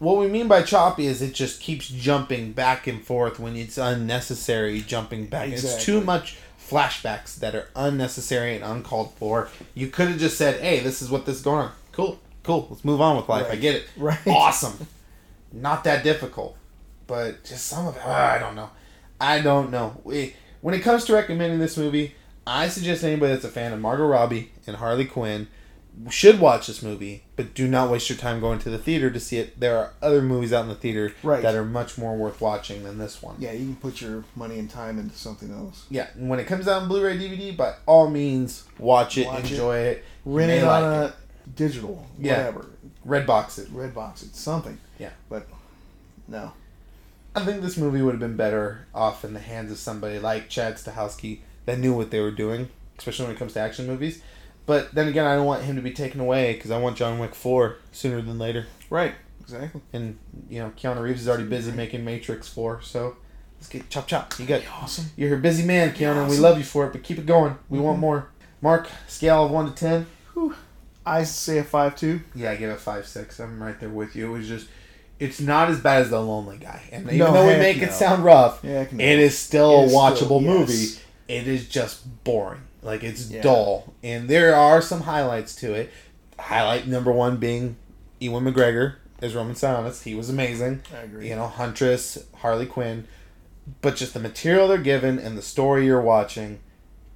What 0.00 0.18
we 0.18 0.26
mean 0.26 0.48
by 0.48 0.62
choppy 0.62 1.06
is 1.06 1.22
it 1.22 1.32
just 1.34 1.60
keeps 1.60 1.86
jumping 1.88 2.52
back 2.52 2.86
and 2.86 3.02
forth 3.02 3.38
when 3.38 3.56
it's 3.56 3.78
unnecessary 3.78 4.80
jumping 4.82 5.26
back. 5.26 5.48
It's 5.50 5.82
too 5.84 6.00
much 6.00 6.36
flashbacks 6.68 7.36
that 7.40 7.54
are 7.54 7.68
unnecessary 7.76 8.54
and 8.56 8.64
uncalled 8.64 9.12
for. 9.14 9.48
You 9.74 9.88
could 9.88 10.08
have 10.08 10.18
just 10.18 10.36
said, 10.38 10.60
hey, 10.60 10.80
this 10.80 11.02
is 11.02 11.10
what 11.10 11.26
this 11.26 11.36
is 11.36 11.42
going 11.42 11.58
on. 11.66 11.72
Cool. 11.92 12.18
cool. 12.42 12.66
Let's 12.70 12.84
move 12.84 13.00
on 13.00 13.16
with 13.16 13.28
life. 13.28 13.46
I 13.50 13.56
get 13.56 13.74
it. 13.76 13.84
Right. 13.96 14.18
Awesome. 14.26 14.86
Not 15.52 15.84
that 15.84 16.02
difficult, 16.02 16.56
but 17.06 17.44
just 17.44 17.66
some 17.66 17.86
of 17.86 17.96
it. 17.96 18.02
ah, 18.04 18.32
I 18.32 18.38
don't 18.38 18.54
know. 18.56 18.70
I 19.20 19.40
don't 19.40 19.70
know. 19.70 20.00
We- 20.04 20.34
When 20.60 20.74
it 20.74 20.80
comes 20.80 21.04
to 21.04 21.12
recommending 21.14 21.58
this 21.60 21.76
movie, 21.76 22.14
I 22.46 22.68
suggest 22.68 23.04
anybody 23.04 23.32
that's 23.32 23.44
a 23.44 23.48
fan 23.50 23.72
of 23.72 23.80
Margot 23.80 24.06
Robbie 24.06 24.50
and 24.66 24.76
Harley 24.76 25.04
Quinn 25.04 25.46
should 26.10 26.40
watch 26.40 26.66
this 26.66 26.82
movie, 26.82 27.22
but 27.36 27.54
do 27.54 27.68
not 27.68 27.90
waste 27.90 28.08
your 28.08 28.18
time 28.18 28.40
going 28.40 28.58
to 28.60 28.70
the 28.70 28.78
theater 28.78 29.10
to 29.10 29.20
see 29.20 29.38
it. 29.38 29.58
There 29.60 29.76
are 29.78 29.92
other 30.02 30.20
movies 30.22 30.52
out 30.52 30.62
in 30.64 30.68
the 30.68 30.74
theater 30.74 31.14
Right. 31.22 31.40
that 31.42 31.54
are 31.54 31.64
much 31.64 31.96
more 31.96 32.16
worth 32.16 32.40
watching 32.40 32.82
than 32.84 32.98
this 32.98 33.22
one. 33.22 33.36
Yeah, 33.38 33.52
you 33.52 33.64
can 33.66 33.76
put 33.76 34.00
your 34.00 34.24
money 34.34 34.58
and 34.58 34.68
time 34.68 34.98
into 34.98 35.16
something 35.16 35.52
else. 35.52 35.86
Yeah, 35.90 36.08
and 36.14 36.28
when 36.28 36.40
it 36.40 36.46
comes 36.46 36.66
out 36.66 36.82
on 36.82 36.88
Blu-ray 36.88 37.16
DVD, 37.16 37.56
by 37.56 37.74
all 37.86 38.08
means, 38.10 38.64
watch 38.78 39.16
it, 39.18 39.26
Watch 39.26 39.50
enjoy 39.50 39.76
it. 39.78 40.04
Rent 40.24 40.50
it 40.50 40.64
on 40.64 40.82
like 40.82 41.10
a 41.10 41.14
digital, 41.54 42.06
Yeah. 42.18 42.38
whatever, 42.38 42.66
Red 43.04 43.26
box 43.26 43.58
it. 43.58 43.68
red 43.72 43.94
box, 43.94 44.22
it's 44.22 44.40
something. 44.40 44.78
Yeah. 44.98 45.10
but 45.28 45.46
no. 46.26 46.52
I 47.36 47.44
think 47.44 47.62
this 47.62 47.76
movie 47.76 48.00
would 48.00 48.12
have 48.12 48.20
been 48.20 48.36
better 48.36 48.86
off 48.94 49.24
in 49.24 49.34
the 49.34 49.40
hands 49.40 49.70
of 49.72 49.78
somebody 49.78 50.18
like 50.18 50.48
Chad 50.48 50.76
Stahelski 50.76 51.40
that 51.66 51.78
knew 51.78 51.92
what 51.94 52.10
they 52.10 52.20
were 52.20 52.30
doing, 52.30 52.68
especially 52.98 53.26
when 53.26 53.34
it 53.34 53.38
comes 53.38 53.52
to 53.54 53.60
action 53.60 53.86
movies. 53.86 54.22
But 54.66 54.94
then 54.94 55.08
again, 55.08 55.26
I 55.26 55.36
don't 55.36 55.46
want 55.46 55.62
him 55.64 55.76
to 55.76 55.82
be 55.82 55.92
taken 55.92 56.20
away 56.20 56.54
because 56.54 56.70
I 56.70 56.78
want 56.78 56.96
John 56.96 57.18
Wick 57.18 57.34
4 57.34 57.76
sooner 57.92 58.22
than 58.22 58.38
later. 58.38 58.66
Right, 58.88 59.14
exactly. 59.40 59.82
And, 59.92 60.18
you 60.48 60.60
know, 60.60 60.70
Keanu 60.76 61.00
Reeves 61.02 61.22
is 61.22 61.28
already 61.28 61.44
busy 61.44 61.70
making 61.72 62.04
Matrix 62.04 62.48
4, 62.48 62.80
so 62.82 63.16
let's 63.58 63.68
get 63.68 63.90
chop 63.90 64.06
chop. 64.06 64.38
You 64.38 64.46
got 64.46 64.62
Awesome. 64.80 65.06
You're 65.16 65.34
a 65.36 65.40
busy 65.40 65.64
man, 65.66 65.92
Keanu, 65.92 66.22
and 66.22 66.30
we 66.30 66.38
love 66.38 66.56
you 66.58 66.64
for 66.64 66.86
it, 66.86 66.92
but 66.92 67.02
keep 67.02 67.18
it 67.18 67.26
going. 67.26 67.56
We 67.68 67.78
want 67.78 67.98
Mhm. 67.98 68.00
more. 68.00 68.28
Mark, 68.62 68.88
scale 69.06 69.44
of 69.44 69.50
1 69.50 69.66
to 69.66 69.72
10. 69.74 70.06
I 71.06 71.24
say 71.24 71.58
a 71.58 71.64
five 71.64 71.96
two. 71.96 72.22
Yeah, 72.34 72.52
I 72.52 72.56
give 72.56 72.70
it 72.70 72.80
five 72.80 73.06
six. 73.06 73.38
I'm 73.38 73.62
right 73.62 73.78
there 73.78 73.90
with 73.90 74.16
you. 74.16 74.26
It 74.34 74.38
was 74.38 74.48
just, 74.48 74.68
it's 75.20 75.38
not 75.38 75.68
as 75.68 75.78
bad 75.80 76.00
as 76.00 76.08
the 76.08 76.18
Lonely 76.20 76.56
Guy, 76.56 76.80
and 76.90 77.04
even 77.04 77.18
No, 77.18 77.32
though 77.32 77.46
we 77.46 77.56
make 77.58 77.76
no. 77.76 77.84
it 77.84 77.92
sound 77.92 78.24
rough, 78.24 78.60
Yeah, 78.62 78.80
I 78.80 78.84
can 78.86 78.98
it 79.00 79.18
is 79.18 79.36
still 79.38 79.82
It 79.82 79.86
is 79.86 79.92
a 79.92 79.96
watchable 79.96 80.16
still- 80.40 80.40
yes. 80.42 80.48
movie. 80.70 80.86
It 81.28 81.46
is 81.48 81.68
just 81.68 82.24
boring. 82.24 82.62
Like 82.84 83.02
it's 83.02 83.30
Yeah. 83.30 83.40
dull, 83.42 83.94
and 84.02 84.28
there 84.28 84.54
are 84.54 84.80
some 84.82 85.00
highlights 85.02 85.54
to 85.56 85.72
it. 85.72 85.90
Highlight 86.38 86.86
number 86.86 87.10
one 87.10 87.38
being 87.38 87.76
Ewan 88.20 88.44
McGregor 88.44 88.96
as 89.22 89.34
Roman 89.34 89.54
Sionis. 89.54 90.02
He 90.02 90.14
was 90.14 90.28
amazing. 90.28 90.82
I 90.94 91.02
agree. 91.04 91.28
You 91.30 91.36
know, 91.36 91.46
Huntress, 91.46 92.18
Harley 92.36 92.66
Quinn, 92.66 93.06
but 93.80 93.96
just 93.96 94.12
the 94.12 94.20
material 94.20 94.68
they're 94.68 94.76
given 94.78 95.18
and 95.18 95.38
the 95.38 95.42
story 95.42 95.86
you're 95.86 96.00
watching 96.02 96.60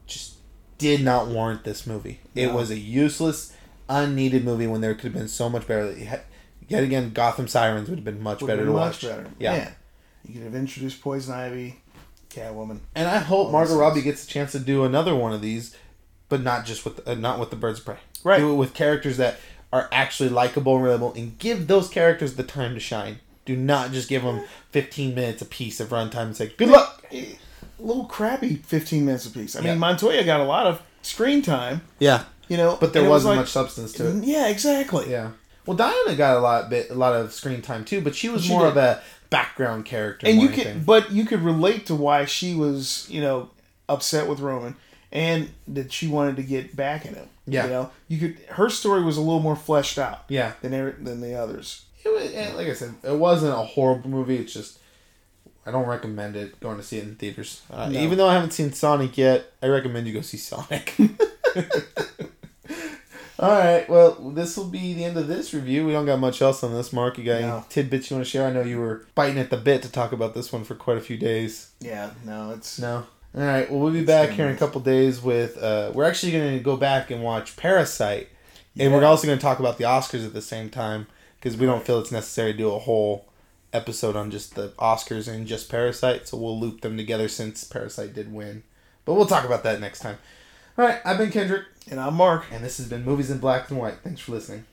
just 0.06 0.36
did 0.78 1.04
not 1.04 1.28
warrant 1.28 1.64
this 1.64 1.86
movie. 1.86 2.20
It 2.34 2.46
No. 2.46 2.54
was 2.54 2.70
a 2.70 2.78
useless, 2.78 3.52
unneeded 3.90 4.44
movie 4.44 4.66
when 4.66 4.80
there 4.80 4.94
could 4.94 5.04
have 5.12 5.14
been 5.14 5.28
so 5.28 5.50
much 5.50 5.66
better. 5.66 5.92
Yet 6.66 6.82
again, 6.84 7.10
Gotham 7.12 7.46
Sirens 7.48 7.88
would 7.90 7.98
have 7.98 8.04
been 8.04 8.22
much 8.22 8.40
Would 8.40 8.46
better 8.48 8.62
be 8.62 8.66
to 8.68 8.72
much 8.72 9.02
watch. 9.02 9.02
better. 9.02 9.26
Yeah. 9.38 9.70
You 10.26 10.34
could 10.34 10.42
have 10.44 10.54
introduced 10.54 11.00
Poison 11.02 11.34
Ivy, 11.34 11.80
Catwoman. 12.30 12.80
And 12.94 13.08
I 13.08 13.18
hope 13.18 13.50
Margot 13.50 13.70
this 13.70 13.78
Robbie 13.78 14.02
gets 14.02 14.24
a 14.24 14.28
chance 14.28 14.52
to 14.52 14.58
do 14.58 14.84
another 14.84 15.14
one 15.14 15.32
of 15.32 15.40
these, 15.40 15.74
but 16.28 16.42
not 16.42 16.64
just 16.66 16.84
with 16.84 17.06
uh, 17.08 17.14
not 17.14 17.38
with 17.38 17.50
the 17.50 17.56
Birds 17.56 17.78
of 17.80 17.84
Prey. 17.86 17.96
Right. 18.24 18.38
Do 18.38 18.52
it 18.52 18.56
with 18.56 18.74
characters 18.74 19.16
that 19.16 19.38
are 19.72 19.88
actually 19.92 20.28
likable 20.30 20.76
and 20.76 20.84
relatable, 20.84 21.16
and 21.16 21.38
give 21.38 21.66
those 21.66 21.88
characters 21.88 22.34
the 22.36 22.42
time 22.42 22.74
to 22.74 22.80
shine. 22.80 23.18
Do 23.44 23.54
not 23.56 23.92
just 23.92 24.08
give 24.08 24.22
them 24.22 24.42
15 24.72 25.14
minutes 25.14 25.42
a 25.42 25.46
piece 25.46 25.80
of 25.80 25.88
runtime 25.88 26.22
and 26.22 26.36
say, 26.36 26.52
"Good 26.56 26.68
luck." 26.68 27.04
A 27.12 27.36
little 27.78 28.04
crappy 28.06 28.56
15 28.56 29.04
minutes 29.06 29.26
a 29.26 29.30
piece. 29.30 29.54
I 29.56 29.60
Yeah. 29.60 29.70
mean, 29.70 29.78
Montoya 29.78 30.24
got 30.24 30.40
a 30.40 30.44
lot 30.44 30.66
of 30.66 30.82
screen 31.02 31.42
time, 31.42 31.82
Yeah, 32.00 32.24
you 32.48 32.56
know, 32.56 32.76
but 32.80 32.92
there 32.92 33.02
and 33.02 33.06
it 33.06 33.10
was 33.12 33.24
wasn't 33.24 33.36
like- 33.36 33.44
much 33.44 33.50
substance 33.50 33.92
to 33.92 34.08
it. 34.08 34.24
Yeah, 34.24 34.48
exactly. 34.48 35.10
Yeah. 35.10 35.30
Well, 35.64 35.76
Diana 35.76 36.14
got 36.16 36.36
a 36.36 36.40
lot 36.40 36.70
bit 36.70 36.90
a 36.90 36.94
lot 36.94 37.14
of 37.14 37.32
screen 37.32 37.62
time 37.62 37.84
too, 37.84 38.00
but 38.00 38.14
she 38.16 38.28
was 38.30 38.44
She 38.44 38.48
more 38.52 38.62
did. 38.62 38.70
of 38.70 38.76
a 38.78 39.00
background 39.30 39.84
character. 39.84 40.26
and 40.26 40.40
you 40.40 40.48
could, 40.48 40.84
but 40.84 41.10
you 41.12 41.24
could 41.24 41.42
relate 41.42 41.86
to 41.86 41.94
why 41.94 42.24
she 42.24 42.54
was, 42.54 43.06
you 43.10 43.20
know, 43.20 43.50
upset 43.88 44.28
with 44.28 44.40
Roman, 44.40 44.76
and 45.12 45.50
that 45.66 45.92
she 45.92 46.08
wanted 46.08 46.36
to 46.36 46.42
get 46.42 46.76
back 46.76 47.06
at 47.06 47.14
him. 47.14 47.28
Yeah. 47.46 47.64
you 47.64 47.70
know, 47.70 47.90
you 48.08 48.18
could. 48.18 48.38
Her 48.50 48.68
story 48.68 49.02
was 49.02 49.16
a 49.16 49.20
little 49.20 49.40
more 49.40 49.56
fleshed 49.56 49.98
out 49.98 50.24
yeah, 50.28 50.52
than 50.60 50.72
than 51.04 51.20
the 51.20 51.34
others. 51.34 51.84
it 52.04 52.08
was, 52.08 52.32
and 52.32 52.56
like 52.56 52.68
I 52.68 52.74
said, 52.74 52.94
it 53.02 53.16
wasn't 53.16 53.52
a 53.52 53.62
horrible 53.62 54.10
movie. 54.10 54.36
It's 54.36 54.52
just 54.52 54.78
I 55.68 55.70
don't 55.70 55.86
recommend 55.86 56.34
it 56.34 56.58
going 56.60 56.78
to 56.78 56.82
see 56.82 56.96
it 56.96 57.04
in 57.04 57.16
theaters. 57.16 57.60
Uh, 57.70 57.90
No. 57.90 58.00
Even 58.00 58.16
though 58.16 58.28
I 58.28 58.32
haven't 58.32 58.52
seen 58.52 58.72
Sonic 58.72 59.18
yet, 59.18 59.52
I 59.62 59.66
recommend 59.66 60.06
you 60.06 60.14
go 60.14 60.22
see 60.22 60.38
Sonic. 60.38 60.94
All 63.40 63.50
right, 63.50 63.88
well, 63.88 64.14
this 64.14 64.56
will 64.56 64.66
be 64.66 64.94
the 64.94 65.04
end 65.04 65.16
of 65.16 65.28
this 65.28 65.54
review. 65.54 65.86
We 65.86 65.92
don't 65.92 66.06
got 66.06 66.18
much 66.18 66.42
else 66.42 66.64
on 66.64 66.74
this, 66.74 66.92
Mark. 66.92 67.18
You 67.18 67.24
got 67.24 67.40
any 67.40 67.64
tidbits 67.68 68.10
you 68.10 68.16
want 68.16 68.26
to 68.26 68.30
share? 68.30 68.48
I 68.48 68.52
know 68.52 68.62
you 68.62 68.80
were 68.80 69.06
biting 69.14 69.38
at 69.38 69.50
the 69.50 69.56
bit 69.56 69.82
to 69.82 69.92
talk 69.92 70.10
about 70.10 70.34
this 70.34 70.52
one 70.52 70.64
for 70.64 70.74
quite 70.74 70.96
a 70.96 71.00
few 71.00 71.16
days. 71.16 71.70
Yeah, 71.80 72.10
no, 72.24 72.50
it's 72.50 72.80
No. 72.80 73.06
All 73.36 73.44
right. 73.44 73.70
Well, 73.70 73.78
we'll 73.78 73.92
be 73.92 74.04
back 74.04 74.30
here 74.30 74.48
in 74.48 74.54
a 74.54 74.58
couple 74.58 74.80
days 74.80 75.22
with. 75.22 75.56
Uh, 75.62 75.92
we're 75.94 76.04
actually 76.04 76.32
going 76.32 76.56
to 76.56 76.64
go 76.64 76.76
back 76.76 77.10
and 77.10 77.22
watch 77.22 77.56
Parasite, 77.56 78.28
and 78.76 78.92
we're 78.92 79.04
also 79.04 79.26
going 79.26 79.38
to 79.38 79.42
talk 79.42 79.60
about 79.60 79.78
the 79.78 79.84
Oscars 79.84 80.24
at 80.26 80.32
the 80.32 80.42
same 80.42 80.70
time 80.70 81.06
because 81.38 81.56
we 81.56 81.66
don't 81.66 81.84
feel 81.86 82.00
it's 82.00 82.10
necessary 82.10 82.52
to 82.52 82.58
do 82.58 82.70
a 82.70 82.78
whole 82.78 83.28
episode 83.72 84.16
on 84.16 84.30
just 84.30 84.54
the 84.54 84.70
Oscars 84.78 85.28
and 85.28 85.46
just 85.46 85.68
Parasite. 85.70 86.26
So 86.26 86.38
we'll 86.38 86.58
loop 86.58 86.80
them 86.80 86.96
together 86.96 87.28
since 87.28 87.62
Parasite 87.62 88.14
did 88.14 88.32
win. 88.32 88.64
But 89.04 89.14
we'll 89.14 89.26
talk 89.26 89.44
about 89.44 89.62
that 89.62 89.80
next 89.80 90.00
time. 90.00 90.18
All 90.76 90.86
right. 90.86 91.00
I've 91.04 91.18
been 91.18 91.30
Kendrick, 91.30 91.64
and 91.90 92.00
I'm 92.00 92.14
Mark. 92.14 92.44
and 92.52 92.64
this 92.64 92.78
has 92.78 92.88
been 92.88 93.04
Movies 93.04 93.30
in 93.30 93.38
Black 93.38 93.70
and 93.70 93.78
White. 93.78 93.98
Thanks 94.02 94.20
for 94.20 94.32
listening. 94.32 94.64